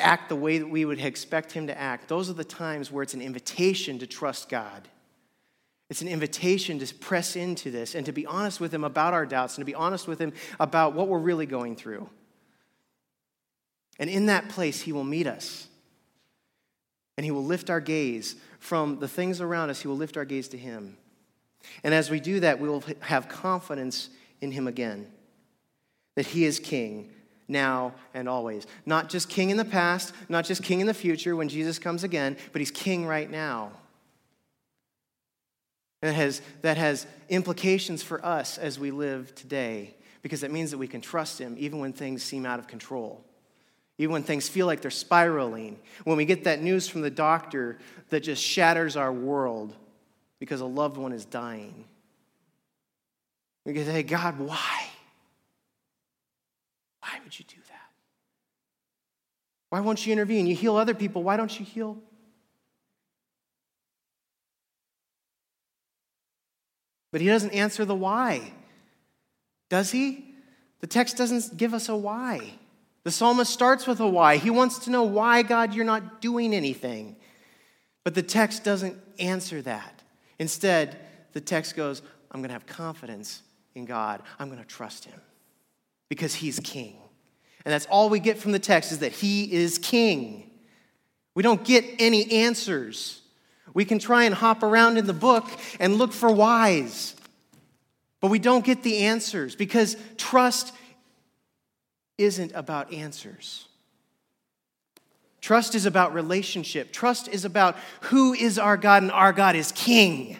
act 0.04 0.28
the 0.28 0.36
way 0.36 0.58
that 0.58 0.68
we 0.68 0.84
would 0.84 1.00
expect 1.00 1.52
him 1.52 1.66
to 1.66 1.78
act, 1.78 2.08
those 2.08 2.30
are 2.30 2.34
the 2.34 2.44
times 2.44 2.90
where 2.90 3.02
it's 3.02 3.14
an 3.14 3.22
invitation 3.22 3.98
to 3.98 4.06
trust 4.06 4.48
God. 4.48 4.88
It's 5.88 6.02
an 6.02 6.08
invitation 6.08 6.78
to 6.78 6.94
press 6.94 7.34
into 7.34 7.70
this 7.70 7.94
and 7.94 8.06
to 8.06 8.12
be 8.12 8.24
honest 8.24 8.60
with 8.60 8.72
him 8.72 8.84
about 8.84 9.12
our 9.12 9.26
doubts 9.26 9.56
and 9.56 9.62
to 9.62 9.66
be 9.66 9.74
honest 9.74 10.06
with 10.06 10.20
him 10.20 10.32
about 10.60 10.94
what 10.94 11.08
we're 11.08 11.18
really 11.18 11.46
going 11.46 11.74
through. 11.74 12.08
And 13.98 14.08
in 14.08 14.26
that 14.26 14.48
place, 14.48 14.80
he 14.80 14.92
will 14.92 15.04
meet 15.04 15.26
us. 15.26 15.66
And 17.16 17.24
he 17.24 17.30
will 17.30 17.44
lift 17.44 17.70
our 17.70 17.80
gaze 17.80 18.36
from 18.60 18.98
the 18.98 19.08
things 19.08 19.40
around 19.40 19.70
us, 19.70 19.80
he 19.80 19.88
will 19.88 19.96
lift 19.96 20.16
our 20.16 20.24
gaze 20.24 20.48
to 20.48 20.58
him. 20.58 20.96
And 21.82 21.92
as 21.92 22.10
we 22.10 22.20
do 22.20 22.40
that, 22.40 22.60
we 22.60 22.68
will 22.68 22.84
have 23.00 23.28
confidence 23.28 24.10
in 24.40 24.52
him 24.52 24.66
again 24.66 25.10
that 26.14 26.26
he 26.26 26.44
is 26.44 26.58
king, 26.58 27.10
now, 27.50 27.94
and 28.14 28.28
always. 28.28 28.66
Not 28.86 29.10
just 29.10 29.28
king 29.28 29.50
in 29.50 29.56
the 29.56 29.64
past, 29.64 30.14
not 30.28 30.44
just 30.44 30.62
king 30.62 30.80
in 30.80 30.86
the 30.86 30.94
future 30.94 31.36
when 31.36 31.48
Jesus 31.48 31.78
comes 31.78 32.04
again, 32.04 32.36
but 32.52 32.60
he's 32.60 32.70
king 32.70 33.04
right 33.04 33.30
now. 33.30 33.72
That 36.02 36.14
has, 36.14 36.40
that 36.62 36.78
has 36.78 37.06
implications 37.28 38.02
for 38.02 38.24
us 38.24 38.56
as 38.56 38.78
we 38.78 38.90
live 38.90 39.34
today 39.34 39.94
because 40.22 40.42
it 40.42 40.50
means 40.50 40.70
that 40.70 40.78
we 40.78 40.88
can 40.88 41.00
trust 41.00 41.38
him 41.38 41.56
even 41.58 41.78
when 41.78 41.92
things 41.92 42.22
seem 42.22 42.46
out 42.46 42.58
of 42.58 42.66
control. 42.66 43.22
Even 43.98 44.14
when 44.14 44.22
things 44.22 44.48
feel 44.48 44.66
like 44.66 44.80
they're 44.80 44.90
spiraling. 44.90 45.78
When 46.04 46.16
we 46.16 46.24
get 46.24 46.44
that 46.44 46.62
news 46.62 46.88
from 46.88 47.02
the 47.02 47.10
doctor 47.10 47.78
that 48.08 48.20
just 48.20 48.42
shatters 48.42 48.96
our 48.96 49.12
world 49.12 49.74
because 50.38 50.62
a 50.62 50.66
loved 50.66 50.96
one 50.96 51.12
is 51.12 51.26
dying. 51.26 51.84
We 53.66 53.74
can 53.74 53.84
say, 53.84 54.02
God, 54.02 54.38
why? 54.38 54.88
Why 57.00 57.18
would 57.24 57.38
you 57.38 57.44
do 57.46 57.56
that? 57.68 57.90
Why 59.70 59.80
won't 59.80 60.06
you 60.06 60.12
intervene? 60.12 60.46
You 60.46 60.54
heal 60.54 60.76
other 60.76 60.94
people. 60.94 61.22
Why 61.22 61.36
don't 61.36 61.58
you 61.58 61.64
heal? 61.64 61.96
But 67.12 67.20
he 67.20 67.26
doesn't 67.26 67.52
answer 67.52 67.84
the 67.84 67.94
why. 67.94 68.52
Does 69.68 69.90
he? 69.90 70.34
The 70.80 70.86
text 70.86 71.16
doesn't 71.16 71.56
give 71.56 71.74
us 71.74 71.88
a 71.88 71.96
why. 71.96 72.54
The 73.04 73.10
psalmist 73.10 73.52
starts 73.52 73.86
with 73.86 74.00
a 74.00 74.08
why. 74.08 74.36
He 74.36 74.50
wants 74.50 74.80
to 74.80 74.90
know 74.90 75.04
why, 75.04 75.42
God, 75.42 75.74
you're 75.74 75.84
not 75.84 76.20
doing 76.20 76.54
anything. 76.54 77.16
But 78.04 78.14
the 78.14 78.22
text 78.22 78.64
doesn't 78.64 78.96
answer 79.18 79.62
that. 79.62 80.02
Instead, 80.38 80.98
the 81.32 81.40
text 81.40 81.76
goes, 81.76 82.02
I'm 82.30 82.40
going 82.40 82.48
to 82.48 82.54
have 82.54 82.66
confidence 82.66 83.42
in 83.74 83.84
God. 83.84 84.22
I'm 84.38 84.48
going 84.48 84.60
to 84.60 84.66
trust 84.66 85.04
him 85.04 85.20
because 86.11 86.35
he's 86.35 86.61
king. 86.61 86.96
And 87.64 87.73
that's 87.73 87.87
all 87.87 88.11
we 88.11 88.20
get 88.20 88.37
from 88.37 88.53
the 88.53 88.59
text 88.59 88.92
is 88.92 88.99
that 88.99 89.12
he 89.12 89.51
is 89.51 89.79
king. 89.79 90.51
We 91.35 91.42
don't 91.42 91.64
get 91.64 91.87
any 91.99 92.31
answers. 92.31 93.23
We 93.73 93.87
can 93.87 93.99
try 93.99 94.25
and 94.25 94.35
hop 94.35 94.62
around 94.62 94.99
in 94.99 95.07
the 95.07 95.14
book 95.14 95.49
and 95.79 95.94
look 95.94 96.12
for 96.12 96.31
whys, 96.31 97.14
but 98.20 98.29
we 98.29 98.38
don't 98.38 98.64
get 98.64 98.83
the 98.83 98.99
answers 98.99 99.55
because 99.57 99.96
trust 100.18 100.75
isn't 102.18 102.53
about 102.55 102.92
answers. 102.92 103.66
Trust 105.40 105.75
is 105.75 105.87
about 105.87 106.12
relationship. 106.12 106.92
Trust 106.92 107.29
is 107.29 107.46
about 107.46 107.77
who 108.03 108.35
is 108.35 108.59
our 108.59 108.77
God, 108.77 109.03
and 109.03 109.12
our 109.12 109.33
God 109.33 109.57
is 109.57 109.73
King. 109.73 110.37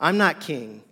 I'm 0.00 0.16
not 0.16 0.40
king. 0.40 0.82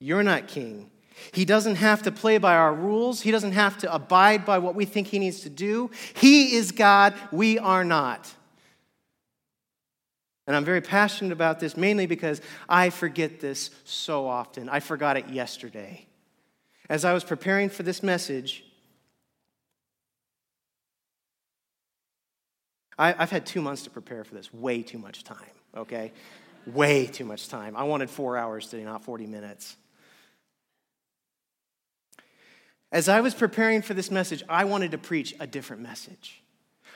You're 0.00 0.22
not 0.22 0.48
king. 0.48 0.90
He 1.32 1.44
doesn't 1.44 1.76
have 1.76 2.02
to 2.02 2.12
play 2.12 2.38
by 2.38 2.54
our 2.54 2.72
rules. 2.72 3.20
He 3.20 3.30
doesn't 3.30 3.52
have 3.52 3.78
to 3.78 3.92
abide 3.92 4.44
by 4.44 4.58
what 4.58 4.76
we 4.76 4.84
think 4.84 5.08
he 5.08 5.18
needs 5.18 5.40
to 5.40 5.50
do. 5.50 5.90
He 6.14 6.54
is 6.54 6.70
God. 6.70 7.14
We 7.32 7.58
are 7.58 7.84
not. 7.84 8.32
And 10.46 10.56
I'm 10.56 10.64
very 10.64 10.80
passionate 10.80 11.32
about 11.32 11.60
this 11.60 11.76
mainly 11.76 12.06
because 12.06 12.40
I 12.68 12.90
forget 12.90 13.40
this 13.40 13.70
so 13.84 14.26
often. 14.26 14.68
I 14.68 14.80
forgot 14.80 15.16
it 15.16 15.28
yesterday. 15.28 16.06
As 16.88 17.04
I 17.04 17.12
was 17.12 17.24
preparing 17.24 17.68
for 17.68 17.82
this 17.82 18.02
message, 18.02 18.64
I, 22.96 23.12
have 23.12 23.30
had 23.30 23.44
two 23.44 23.60
months 23.60 23.82
to 23.82 23.90
prepare 23.90 24.24
for 24.24 24.34
this, 24.34 24.54
way 24.54 24.82
too 24.82 24.98
much 24.98 25.22
time, 25.22 25.36
okay? 25.76 26.12
way 26.74 27.06
too 27.06 27.24
much 27.24 27.48
time. 27.48 27.76
I 27.76 27.84
wanted 27.84 28.10
four 28.10 28.36
hours 28.36 28.68
today, 28.68 28.84
not 28.84 29.04
40 29.04 29.26
minutes. 29.26 29.76
As 32.90 33.08
I 33.08 33.20
was 33.20 33.34
preparing 33.34 33.82
for 33.82 33.94
this 33.94 34.10
message, 34.10 34.42
I 34.48 34.64
wanted 34.64 34.92
to 34.92 34.98
preach 34.98 35.34
a 35.40 35.46
different 35.46 35.82
message. 35.82 36.42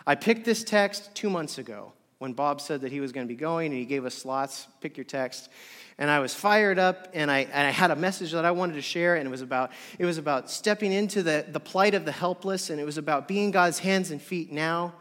I 0.06 0.14
picked 0.14 0.44
this 0.44 0.64
text 0.64 1.14
two 1.14 1.28
months 1.28 1.58
ago 1.58 1.92
when 2.18 2.32
Bob 2.32 2.60
said 2.60 2.80
that 2.80 2.92
he 2.92 3.00
was 3.00 3.12
going 3.12 3.26
to 3.26 3.32
be 3.32 3.38
going 3.38 3.72
and 3.72 3.78
he 3.78 3.84
gave 3.84 4.06
us 4.06 4.14
slots, 4.14 4.66
pick 4.80 4.96
your 4.96 5.04
text. 5.04 5.50
And 5.98 6.10
I 6.10 6.20
was 6.20 6.34
fired 6.34 6.78
up 6.78 7.08
and 7.12 7.30
I, 7.30 7.40
and 7.40 7.66
I 7.66 7.70
had 7.70 7.90
a 7.90 7.96
message 7.96 8.32
that 8.32 8.44
I 8.44 8.52
wanted 8.52 8.74
to 8.74 8.82
share, 8.82 9.16
and 9.16 9.26
it 9.26 9.30
was 9.30 9.42
about, 9.42 9.72
it 9.98 10.06
was 10.06 10.18
about 10.18 10.50
stepping 10.50 10.92
into 10.92 11.22
the, 11.22 11.44
the 11.48 11.60
plight 11.60 11.94
of 11.94 12.04
the 12.04 12.12
helpless, 12.12 12.70
and 12.70 12.80
it 12.80 12.84
was 12.84 12.96
about 12.96 13.28
being 13.28 13.50
God's 13.50 13.80
hands 13.80 14.10
and 14.10 14.20
feet 14.20 14.50
now. 14.50 14.94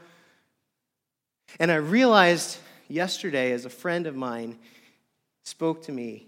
And 1.60 1.72
I 1.72 1.76
realized 1.76 2.58
yesterday 2.88 3.52
as 3.54 3.66
a 3.66 3.70
friend 3.70 4.08
of 4.08 4.16
mine 4.16 4.60
spoke 5.44 5.84
to 5.84 5.92
me 5.92 6.28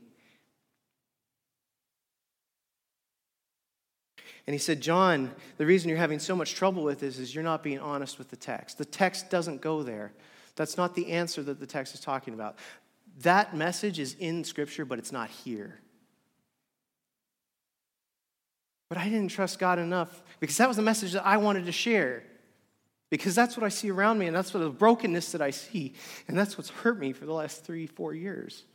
And 4.46 4.54
he 4.54 4.58
said, 4.58 4.82
John, 4.82 5.32
the 5.58 5.66
reason 5.66 5.90
you're 5.90 5.98
having 5.98 6.20
so 6.20 6.36
much 6.36 6.54
trouble 6.54 6.84
with 6.84 7.00
this 7.00 7.18
is 7.18 7.34
you're 7.34 7.44
not 7.44 7.64
being 7.64 7.80
honest 7.80 8.18
with 8.18 8.30
the 8.30 8.36
text. 8.36 8.78
The 8.78 8.86
text 8.86 9.30
doesn't 9.30 9.62
go 9.62 9.84
there. 9.84 10.12
That's 10.56 10.78
not 10.78 10.96
the 10.96 11.12
answer 11.12 11.42
that 11.44 11.60
the 11.60 11.66
text 11.66 11.94
is 11.94 12.02
talking 12.02 12.34
about. 12.34 12.58
That 13.22 13.56
message 13.56 14.00
is 14.00 14.16
in 14.20 14.44
Scripture, 14.44 14.86
but 14.86 15.00
it's 15.00 15.12
not 15.12 15.30
here. 15.30 15.80
But 18.90 18.98
I 18.98 19.06
didn't 19.06 19.30
trust 19.30 19.60
God 19.60 19.80
enough 19.80 20.22
because 20.40 20.58
that 20.58 20.68
was 20.68 20.78
the 20.78 20.84
message 20.84 21.14
that 21.14 21.26
I 21.26 21.38
wanted 21.38 21.66
to 21.66 21.72
share. 21.72 22.24
Because 23.10 23.36
that's 23.36 23.56
what 23.56 23.64
I 23.64 23.70
see 23.70 23.92
around 23.92 24.18
me, 24.18 24.26
and 24.26 24.36
that's 24.36 24.54
what 24.54 24.62
the 24.62 24.70
brokenness 24.70 25.34
that 25.34 25.42
I 25.42 25.52
see, 25.52 25.94
and 26.28 26.38
that's 26.38 26.58
what's 26.58 26.72
hurt 26.72 27.00
me 27.00 27.14
for 27.14 27.26
the 27.26 27.34
last 27.34 27.64
three, 27.64 27.86
four 27.86 28.14
years. 28.14 28.66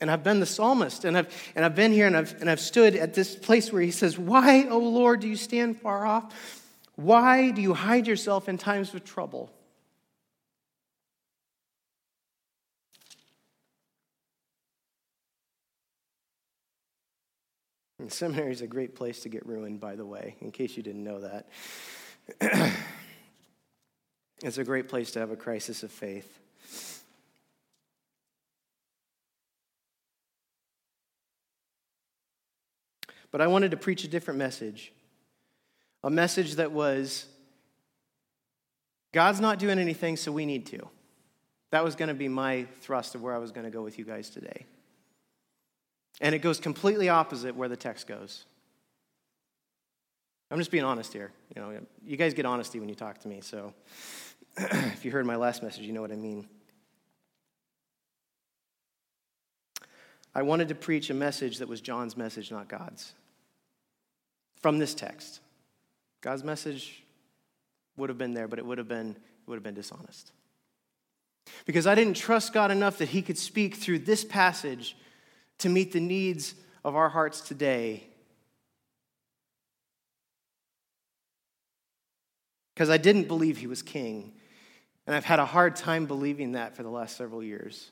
And 0.00 0.10
I've 0.10 0.22
been 0.22 0.40
the 0.40 0.46
psalmist, 0.46 1.04
and 1.04 1.16
I've, 1.16 1.52
and 1.54 1.64
I've 1.64 1.74
been 1.74 1.92
here, 1.92 2.06
and 2.06 2.16
I've, 2.16 2.40
and 2.40 2.48
I've 2.48 2.60
stood 2.60 2.96
at 2.96 3.12
this 3.12 3.36
place 3.36 3.70
where 3.70 3.82
he 3.82 3.90
says, 3.90 4.18
Why, 4.18 4.66
O 4.68 4.78
Lord, 4.78 5.20
do 5.20 5.28
you 5.28 5.36
stand 5.36 5.78
far 5.80 6.06
off? 6.06 6.32
Why 6.96 7.50
do 7.50 7.60
you 7.60 7.74
hide 7.74 8.06
yourself 8.06 8.48
in 8.48 8.56
times 8.56 8.94
of 8.94 9.04
trouble? 9.04 9.52
And 17.98 18.10
seminary 18.10 18.52
is 18.52 18.62
a 18.62 18.66
great 18.66 18.94
place 18.94 19.20
to 19.20 19.28
get 19.28 19.44
ruined, 19.44 19.80
by 19.80 19.94
the 19.94 20.06
way, 20.06 20.36
in 20.40 20.50
case 20.50 20.74
you 20.74 20.82
didn't 20.82 21.04
know 21.04 21.20
that. 21.20 21.48
it's 24.42 24.56
a 24.56 24.64
great 24.64 24.88
place 24.88 25.10
to 25.12 25.20
have 25.20 25.30
a 25.30 25.36
crisis 25.36 25.82
of 25.82 25.90
faith. 25.90 26.40
But 33.30 33.40
I 33.40 33.46
wanted 33.46 33.70
to 33.70 33.76
preach 33.76 34.04
a 34.04 34.08
different 34.08 34.38
message 34.38 34.92
a 36.02 36.10
message 36.10 36.54
that 36.54 36.72
was 36.72 37.26
God's 39.12 39.40
not 39.40 39.58
doing 39.58 39.78
anything, 39.78 40.16
so 40.16 40.32
we 40.32 40.46
need 40.46 40.66
to. 40.66 40.88
That 41.70 41.84
was 41.84 41.94
going 41.94 42.08
to 42.08 42.14
be 42.14 42.28
my 42.28 42.66
thrust 42.80 43.14
of 43.14 43.22
where 43.22 43.34
I 43.34 43.38
was 43.38 43.52
going 43.52 43.64
to 43.64 43.70
go 43.70 43.82
with 43.82 43.98
you 43.98 44.04
guys 44.04 44.30
today. 44.30 44.66
And 46.20 46.34
it 46.34 46.40
goes 46.40 46.60
completely 46.60 47.08
opposite 47.08 47.54
where 47.54 47.68
the 47.68 47.76
text 47.76 48.06
goes. 48.06 48.44
I'm 50.50 50.58
just 50.58 50.70
being 50.70 50.84
honest 50.84 51.12
here. 51.12 51.32
You 51.54 51.62
know, 51.62 51.80
you 52.04 52.16
guys 52.16 52.34
get 52.34 52.44
honesty 52.44 52.80
when 52.80 52.88
you 52.88 52.94
talk 52.94 53.18
to 53.20 53.28
me, 53.28 53.40
so 53.40 53.72
if 54.56 55.04
you 55.04 55.10
heard 55.10 55.26
my 55.26 55.36
last 55.36 55.62
message, 55.62 55.82
you 55.82 55.92
know 55.92 56.00
what 56.00 56.12
I 56.12 56.16
mean. 56.16 56.48
I 60.34 60.42
wanted 60.42 60.68
to 60.68 60.74
preach 60.74 61.10
a 61.10 61.14
message 61.14 61.58
that 61.58 61.68
was 61.68 61.80
John's 61.80 62.16
message, 62.16 62.50
not 62.50 62.68
God's 62.68 63.12
from 64.60 64.78
this 64.78 64.94
text. 64.94 65.40
God's 66.20 66.44
message 66.44 67.02
would 67.96 68.08
have 68.08 68.18
been 68.18 68.34
there, 68.34 68.48
but 68.48 68.58
it 68.58 68.66
would 68.66 68.78
have 68.78 68.88
been, 68.88 69.10
it 69.10 69.48
would 69.48 69.56
have 69.56 69.62
been 69.62 69.74
dishonest. 69.74 70.32
Because 71.64 71.86
I 71.86 71.94
didn't 71.94 72.14
trust 72.14 72.52
God 72.52 72.70
enough 72.70 72.98
that 72.98 73.08
He 73.08 73.22
could 73.22 73.38
speak 73.38 73.74
through 73.76 74.00
this 74.00 74.24
passage 74.24 74.96
to 75.58 75.68
meet 75.68 75.92
the 75.92 76.00
needs 76.00 76.54
of 76.84 76.96
our 76.96 77.08
hearts 77.08 77.40
today. 77.40 78.04
Because 82.74 82.90
I 82.90 82.96
didn't 82.96 83.28
believe 83.28 83.58
He 83.58 83.66
was 83.66 83.82
king. 83.82 84.32
And 85.06 85.16
I've 85.16 85.24
had 85.24 85.38
a 85.38 85.46
hard 85.46 85.76
time 85.76 86.06
believing 86.06 86.52
that 86.52 86.76
for 86.76 86.82
the 86.82 86.88
last 86.88 87.16
several 87.16 87.42
years. 87.42 87.90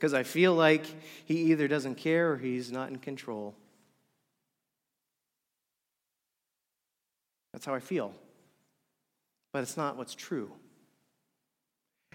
Because 0.00 0.14
I 0.14 0.22
feel 0.22 0.54
like 0.54 0.86
he 1.26 1.52
either 1.52 1.68
doesn't 1.68 1.96
care 1.96 2.32
or 2.32 2.38
he's 2.38 2.72
not 2.72 2.88
in 2.88 2.96
control. 2.96 3.54
That's 7.52 7.66
how 7.66 7.74
I 7.74 7.80
feel. 7.80 8.14
But 9.52 9.62
it's 9.62 9.76
not 9.76 9.98
what's 9.98 10.14
true. 10.14 10.50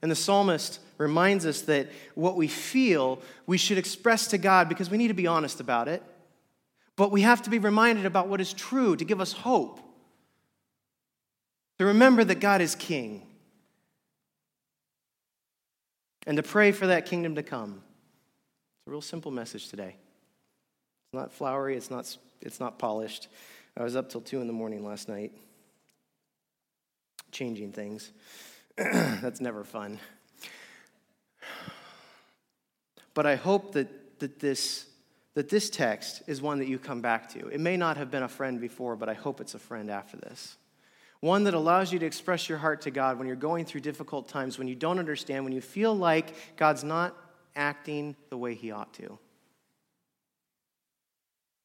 And 0.01 0.09
the 0.09 0.15
psalmist 0.15 0.79
reminds 0.97 1.45
us 1.45 1.61
that 1.61 1.89
what 2.15 2.35
we 2.35 2.47
feel, 2.47 3.21
we 3.45 3.57
should 3.57 3.77
express 3.77 4.27
to 4.29 4.39
God 4.39 4.67
because 4.67 4.89
we 4.89 4.97
need 4.97 5.09
to 5.09 5.13
be 5.13 5.27
honest 5.27 5.59
about 5.59 5.87
it. 5.87 6.01
But 6.95 7.11
we 7.11 7.21
have 7.21 7.43
to 7.43 7.51
be 7.51 7.59
reminded 7.59 8.07
about 8.07 8.29
what 8.29 8.41
is 8.41 8.51
true 8.51 8.95
to 8.95 9.05
give 9.05 9.21
us 9.21 9.31
hope. 9.31 9.79
To 11.77 11.85
remember 11.85 12.23
that 12.23 12.39
God 12.39 12.61
is 12.61 12.73
king 12.73 13.27
and 16.25 16.37
to 16.37 16.43
pray 16.43 16.71
for 16.71 16.87
that 16.87 17.05
kingdom 17.05 17.35
to 17.35 17.43
come. 17.43 17.81
It's 18.79 18.87
a 18.87 18.91
real 18.91 19.01
simple 19.01 19.31
message 19.31 19.69
today. 19.69 19.95
It's 19.95 21.13
not 21.13 21.31
flowery, 21.31 21.75
it's 21.75 21.91
not, 21.91 22.17
it's 22.41 22.59
not 22.59 22.79
polished. 22.79 23.27
I 23.77 23.83
was 23.83 23.95
up 23.95 24.09
till 24.09 24.21
2 24.21 24.41
in 24.41 24.47
the 24.47 24.53
morning 24.53 24.85
last 24.85 25.09
night 25.09 25.31
changing 27.31 27.73
things. 27.73 28.11
That's 28.77 29.41
never 29.41 29.63
fun. 29.63 29.99
But 33.13 33.25
I 33.25 33.35
hope 33.35 33.73
that, 33.73 34.19
that, 34.19 34.39
this, 34.39 34.85
that 35.33 35.49
this 35.49 35.69
text 35.69 36.23
is 36.27 36.41
one 36.41 36.59
that 36.59 36.67
you 36.67 36.79
come 36.79 37.01
back 37.01 37.29
to. 37.33 37.47
It 37.47 37.59
may 37.59 37.75
not 37.77 37.97
have 37.97 38.09
been 38.09 38.23
a 38.23 38.29
friend 38.29 38.59
before, 38.59 38.95
but 38.95 39.09
I 39.09 39.13
hope 39.13 39.41
it's 39.41 39.53
a 39.53 39.59
friend 39.59 39.89
after 39.89 40.17
this 40.17 40.57
one 41.25 41.45
that 41.45 41.55
allows 41.55 41.91
you 41.91 41.97
to 41.97 42.05
express 42.05 42.47
your 42.47 42.59
heart 42.59 42.81
to 42.81 42.91
God 42.91 43.17
when 43.17 43.25
you're 43.25 43.35
going 43.35 43.65
through 43.65 43.81
difficult 43.81 44.27
times, 44.29 44.59
when 44.59 44.67
you 44.67 44.75
don't 44.75 44.99
understand, 44.99 45.43
when 45.43 45.53
you 45.53 45.61
feel 45.61 45.95
like 45.95 46.55
God's 46.55 46.83
not 46.83 47.17
acting 47.55 48.15
the 48.29 48.37
way 48.37 48.53
He 48.53 48.71
ought 48.71 48.93
to. 48.93 49.17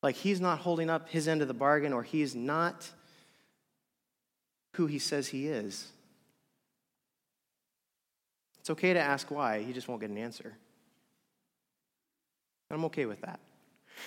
Like 0.03 0.17
He's 0.17 0.41
not 0.41 0.61
holding 0.61 0.89
up 0.89 1.11
His 1.11 1.29
end 1.29 1.43
of 1.43 1.49
the 1.49 1.55
bargain, 1.55 1.93
or 1.93 2.03
He's 2.03 2.35
not 2.35 2.91
who 4.77 4.87
He 4.87 4.99
says 4.99 5.29
He 5.29 5.47
is. 5.47 5.87
It's 8.61 8.71
okay 8.71 8.95
to 8.95 9.01
ask 9.01 9.31
why, 9.31 9.59
you 9.59 9.75
just 9.75 9.89
won't 9.89 10.01
get 10.01 10.09
an 10.09 10.17
answer. 10.19 10.57
And 12.71 12.79
I'm 12.79 12.85
okay 12.87 13.05
with 13.05 13.21
that. 13.21 13.41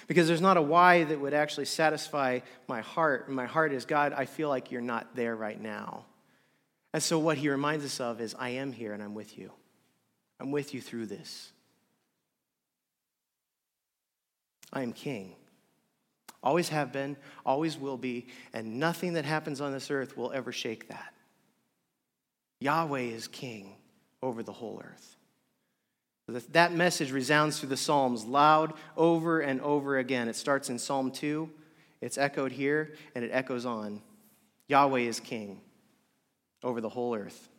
Because 0.07 0.27
there's 0.27 0.41
not 0.41 0.57
a 0.57 0.61
why 0.61 1.03
that 1.03 1.19
would 1.19 1.33
actually 1.33 1.65
satisfy 1.65 2.39
my 2.67 2.81
heart. 2.81 3.27
And 3.27 3.35
my 3.35 3.45
heart 3.45 3.73
is, 3.73 3.85
God, 3.85 4.13
I 4.13 4.25
feel 4.25 4.49
like 4.49 4.71
you're 4.71 4.81
not 4.81 5.15
there 5.15 5.35
right 5.35 5.59
now. 5.59 6.05
And 6.93 7.01
so 7.01 7.17
what 7.19 7.37
he 7.37 7.49
reminds 7.49 7.83
us 7.85 7.99
of 7.99 8.21
is, 8.21 8.35
I 8.37 8.49
am 8.49 8.71
here 8.71 8.93
and 8.93 9.01
I'm 9.01 9.15
with 9.15 9.37
you. 9.37 9.51
I'm 10.39 10.51
with 10.51 10.73
you 10.73 10.81
through 10.81 11.07
this. 11.07 11.51
I 14.71 14.81
am 14.81 14.93
king. 14.93 15.35
Always 16.43 16.69
have 16.69 16.91
been, 16.91 17.15
always 17.45 17.77
will 17.77 17.97
be, 17.97 18.27
and 18.53 18.79
nothing 18.79 19.13
that 19.13 19.23
happens 19.23 19.61
on 19.61 19.71
this 19.71 19.89
earth 19.89 20.17
will 20.17 20.31
ever 20.33 20.51
shake 20.51 20.89
that. 20.89 21.13
Yahweh 22.59 23.01
is 23.01 23.27
king 23.27 23.75
over 24.21 24.43
the 24.43 24.51
whole 24.51 24.81
earth. 24.83 25.17
That 26.27 26.73
message 26.73 27.11
resounds 27.11 27.59
through 27.59 27.69
the 27.69 27.77
Psalms 27.77 28.23
loud 28.23 28.73
over 28.95 29.41
and 29.41 29.59
over 29.61 29.97
again. 29.97 30.29
It 30.29 30.35
starts 30.35 30.69
in 30.69 30.79
Psalm 30.79 31.11
2, 31.11 31.49
it's 32.01 32.17
echoed 32.17 32.51
here, 32.51 32.93
and 33.13 33.25
it 33.25 33.31
echoes 33.33 33.65
on. 33.65 34.01
Yahweh 34.69 35.01
is 35.01 35.19
king 35.19 35.59
over 36.63 36.79
the 36.79 36.89
whole 36.89 37.15
earth. 37.15 37.49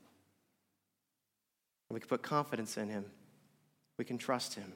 We 1.90 2.00
can 2.00 2.08
put 2.08 2.22
confidence 2.22 2.76
in 2.76 2.88
him. 2.88 3.04
We 3.98 4.04
can 4.04 4.18
trust 4.18 4.54
him. 4.54 4.72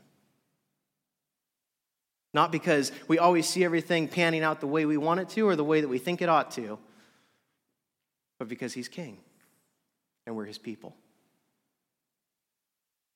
Not 2.32 2.52
because 2.52 2.92
we 3.08 3.18
always 3.18 3.48
see 3.48 3.64
everything 3.64 4.06
panning 4.06 4.42
out 4.42 4.60
the 4.60 4.66
way 4.66 4.84
we 4.84 4.96
want 4.96 5.20
it 5.20 5.28
to 5.30 5.48
or 5.48 5.56
the 5.56 5.64
way 5.64 5.80
that 5.80 5.88
we 5.88 5.98
think 5.98 6.22
it 6.22 6.28
ought 6.28 6.52
to, 6.52 6.78
but 8.38 8.48
because 8.48 8.72
he's 8.74 8.86
king 8.86 9.18
and 10.26 10.36
we're 10.36 10.44
his 10.44 10.58
people. 10.58 10.94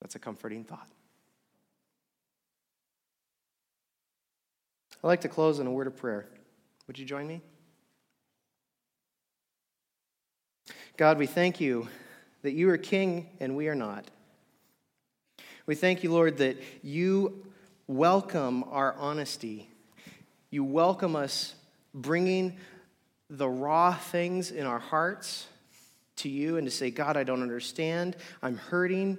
That's 0.03 0.17
a 0.17 0.19
comforting 0.19 0.65
thought. 0.65 0.89
I'd 5.03 5.07
like 5.07 5.21
to 5.21 5.29
close 5.29 5.61
in 5.61 5.67
a 5.69 5.71
word 5.71 5.87
of 5.87 5.97
prayer. 5.97 6.27
Would 6.89 6.99
you 6.99 7.07
join 7.07 7.27
me? 7.29 7.41
God, 10.97 11.19
we 11.19 11.27
thank 11.27 11.61
you 11.61 11.89
that 12.43 12.51
you 12.51 12.69
are 12.71 12.77
king 12.77 13.29
and 13.39 13.57
we 13.57 13.69
are 13.69 13.77
not. 13.77 14.11
We 15.67 15.77
thank 15.77 16.03
you, 16.03 16.11
Lord, 16.11 16.39
that 16.39 16.61
you 16.83 17.47
welcome 17.87 18.65
our 18.65 18.95
honesty. 18.99 19.71
You 20.51 20.65
welcome 20.65 21.15
us 21.15 21.55
bringing 21.95 22.57
the 23.31 23.49
raw 23.49 23.95
things 23.95 24.51
in 24.51 24.67
our 24.67 24.81
hearts 24.81 25.47
to 26.17 26.29
you 26.29 26.57
and 26.57 26.67
to 26.67 26.73
say, 26.73 26.91
God, 26.91 27.17
I 27.17 27.23
don't 27.23 27.43
understand. 27.43 28.17
I'm 28.43 28.57
hurting. 28.57 29.17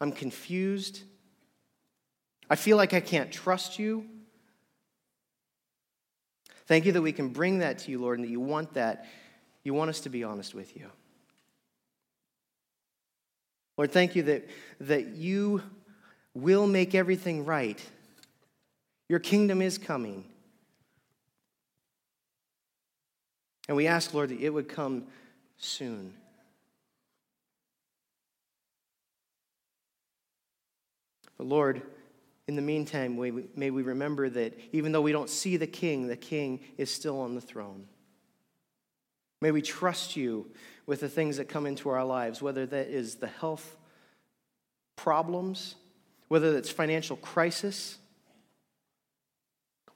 I'm 0.00 0.12
confused. 0.12 1.02
I 2.48 2.56
feel 2.56 2.76
like 2.76 2.94
I 2.94 3.00
can't 3.00 3.30
trust 3.30 3.78
you. 3.78 4.06
Thank 6.66 6.86
you 6.86 6.92
that 6.92 7.02
we 7.02 7.12
can 7.12 7.28
bring 7.28 7.58
that 7.58 7.78
to 7.80 7.90
you, 7.90 8.00
Lord, 8.00 8.18
and 8.18 8.26
that 8.26 8.30
you 8.30 8.40
want 8.40 8.74
that. 8.74 9.06
You 9.64 9.74
want 9.74 9.90
us 9.90 10.00
to 10.00 10.08
be 10.08 10.24
honest 10.24 10.54
with 10.54 10.76
you. 10.76 10.86
Lord, 13.76 13.92
thank 13.92 14.14
you 14.14 14.22
that, 14.24 14.48
that 14.80 15.08
you 15.08 15.62
will 16.34 16.66
make 16.66 16.94
everything 16.94 17.44
right. 17.44 17.80
Your 19.08 19.18
kingdom 19.18 19.60
is 19.62 19.78
coming. 19.78 20.24
And 23.68 23.76
we 23.76 23.86
ask, 23.86 24.14
Lord, 24.14 24.30
that 24.30 24.40
it 24.40 24.50
would 24.50 24.68
come 24.68 25.04
soon. 25.56 26.14
But 31.40 31.46
Lord, 31.46 31.80
in 32.48 32.54
the 32.54 32.60
meantime, 32.60 33.18
may 33.56 33.70
we 33.70 33.82
remember 33.82 34.28
that 34.28 34.58
even 34.72 34.92
though 34.92 35.00
we 35.00 35.10
don't 35.10 35.30
see 35.30 35.56
the 35.56 35.66
king, 35.66 36.06
the 36.06 36.14
king 36.14 36.60
is 36.76 36.90
still 36.90 37.18
on 37.18 37.34
the 37.34 37.40
throne. 37.40 37.86
May 39.40 39.50
we 39.50 39.62
trust 39.62 40.16
you 40.16 40.50
with 40.84 41.00
the 41.00 41.08
things 41.08 41.38
that 41.38 41.48
come 41.48 41.64
into 41.64 41.88
our 41.88 42.04
lives, 42.04 42.42
whether 42.42 42.66
that 42.66 42.88
is 42.88 43.14
the 43.14 43.26
health 43.26 43.78
problems, 44.96 45.76
whether 46.28 46.54
it's 46.58 46.68
financial 46.68 47.16
crisis, 47.16 47.96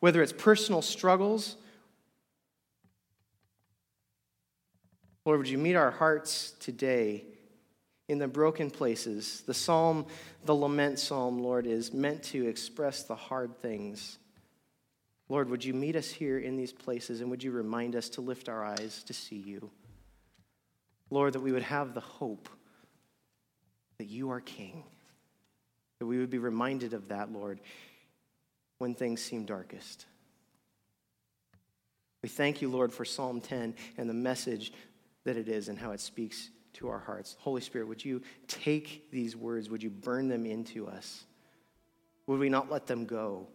whether 0.00 0.22
it's 0.22 0.32
personal 0.32 0.80
struggles. 0.80 1.58
Lord, 5.26 5.40
would 5.40 5.48
you 5.50 5.58
meet 5.58 5.74
our 5.74 5.90
hearts 5.90 6.52
today 6.58 7.26
in 8.08 8.18
the 8.18 8.28
broken 8.28 8.70
places? 8.70 9.42
The 9.46 9.54
psalm, 9.54 10.06
the 10.44 10.54
lament 10.54 10.98
psalm, 10.98 11.38
Lord, 11.38 11.66
is 11.66 11.92
meant 11.92 12.22
to 12.24 12.46
express 12.46 13.02
the 13.02 13.16
hard 13.16 13.56
things. 13.60 14.18
Lord, 15.28 15.48
would 15.48 15.64
you 15.64 15.72
meet 15.74 15.96
us 15.96 16.10
here 16.10 16.38
in 16.38 16.56
these 16.56 16.72
places 16.72 17.20
and 17.20 17.30
would 17.30 17.42
you 17.42 17.50
remind 17.50 17.96
us 17.96 18.08
to 18.10 18.20
lift 18.20 18.48
our 18.48 18.64
eyes 18.64 19.02
to 19.04 19.14
see 19.14 19.36
you? 19.36 19.70
Lord, 21.10 21.32
that 21.34 21.40
we 21.40 21.52
would 21.52 21.62
have 21.62 21.94
the 21.94 22.00
hope 22.00 22.48
that 23.98 24.06
you 24.06 24.30
are 24.30 24.40
King, 24.40 24.84
that 25.98 26.06
we 26.06 26.18
would 26.18 26.30
be 26.30 26.38
reminded 26.38 26.92
of 26.92 27.08
that, 27.08 27.32
Lord, 27.32 27.60
when 28.78 28.94
things 28.94 29.22
seem 29.22 29.44
darkest. 29.44 30.06
We 32.22 32.28
thank 32.28 32.60
you, 32.62 32.70
Lord, 32.70 32.92
for 32.92 33.04
Psalm 33.04 33.40
10 33.40 33.74
and 33.96 34.08
the 34.08 34.14
message 34.14 34.72
that 35.24 35.36
it 35.36 35.48
is 35.48 35.68
and 35.68 35.78
how 35.78 35.92
it 35.92 36.00
speaks 36.00 36.50
to 36.74 36.88
our 36.88 36.98
hearts. 36.98 37.36
Holy 37.38 37.60
Spirit, 37.60 37.88
would 37.88 38.04
you 38.04 38.22
take 38.46 39.10
these 39.10 39.36
words? 39.36 39.70
Would 39.70 39.82
you 39.82 39.90
burn 39.90 40.28
them 40.28 40.46
into 40.46 40.86
us? 40.86 41.24
Would 42.26 42.40
we 42.40 42.48
not 42.48 42.70
let 42.70 42.86
them 42.86 43.04
go? 43.04 43.48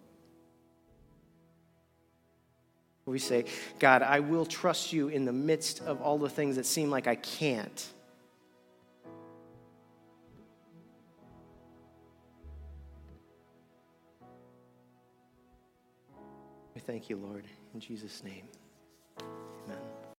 We 3.05 3.17
say, 3.17 3.45
God, 3.79 4.03
I 4.03 4.19
will 4.19 4.45
trust 4.45 4.93
you 4.93 5.07
in 5.07 5.25
the 5.25 5.33
midst 5.33 5.81
of 5.81 5.99
all 5.99 6.19
the 6.19 6.29
things 6.29 6.57
that 6.57 6.65
seem 6.67 6.91
like 6.91 7.07
I 7.07 7.15
can't. 7.15 7.87
We 16.75 16.81
thank 16.81 17.09
you, 17.09 17.17
Lord, 17.17 17.45
in 17.73 17.79
Jesus' 17.79 18.23
name. 18.23 18.43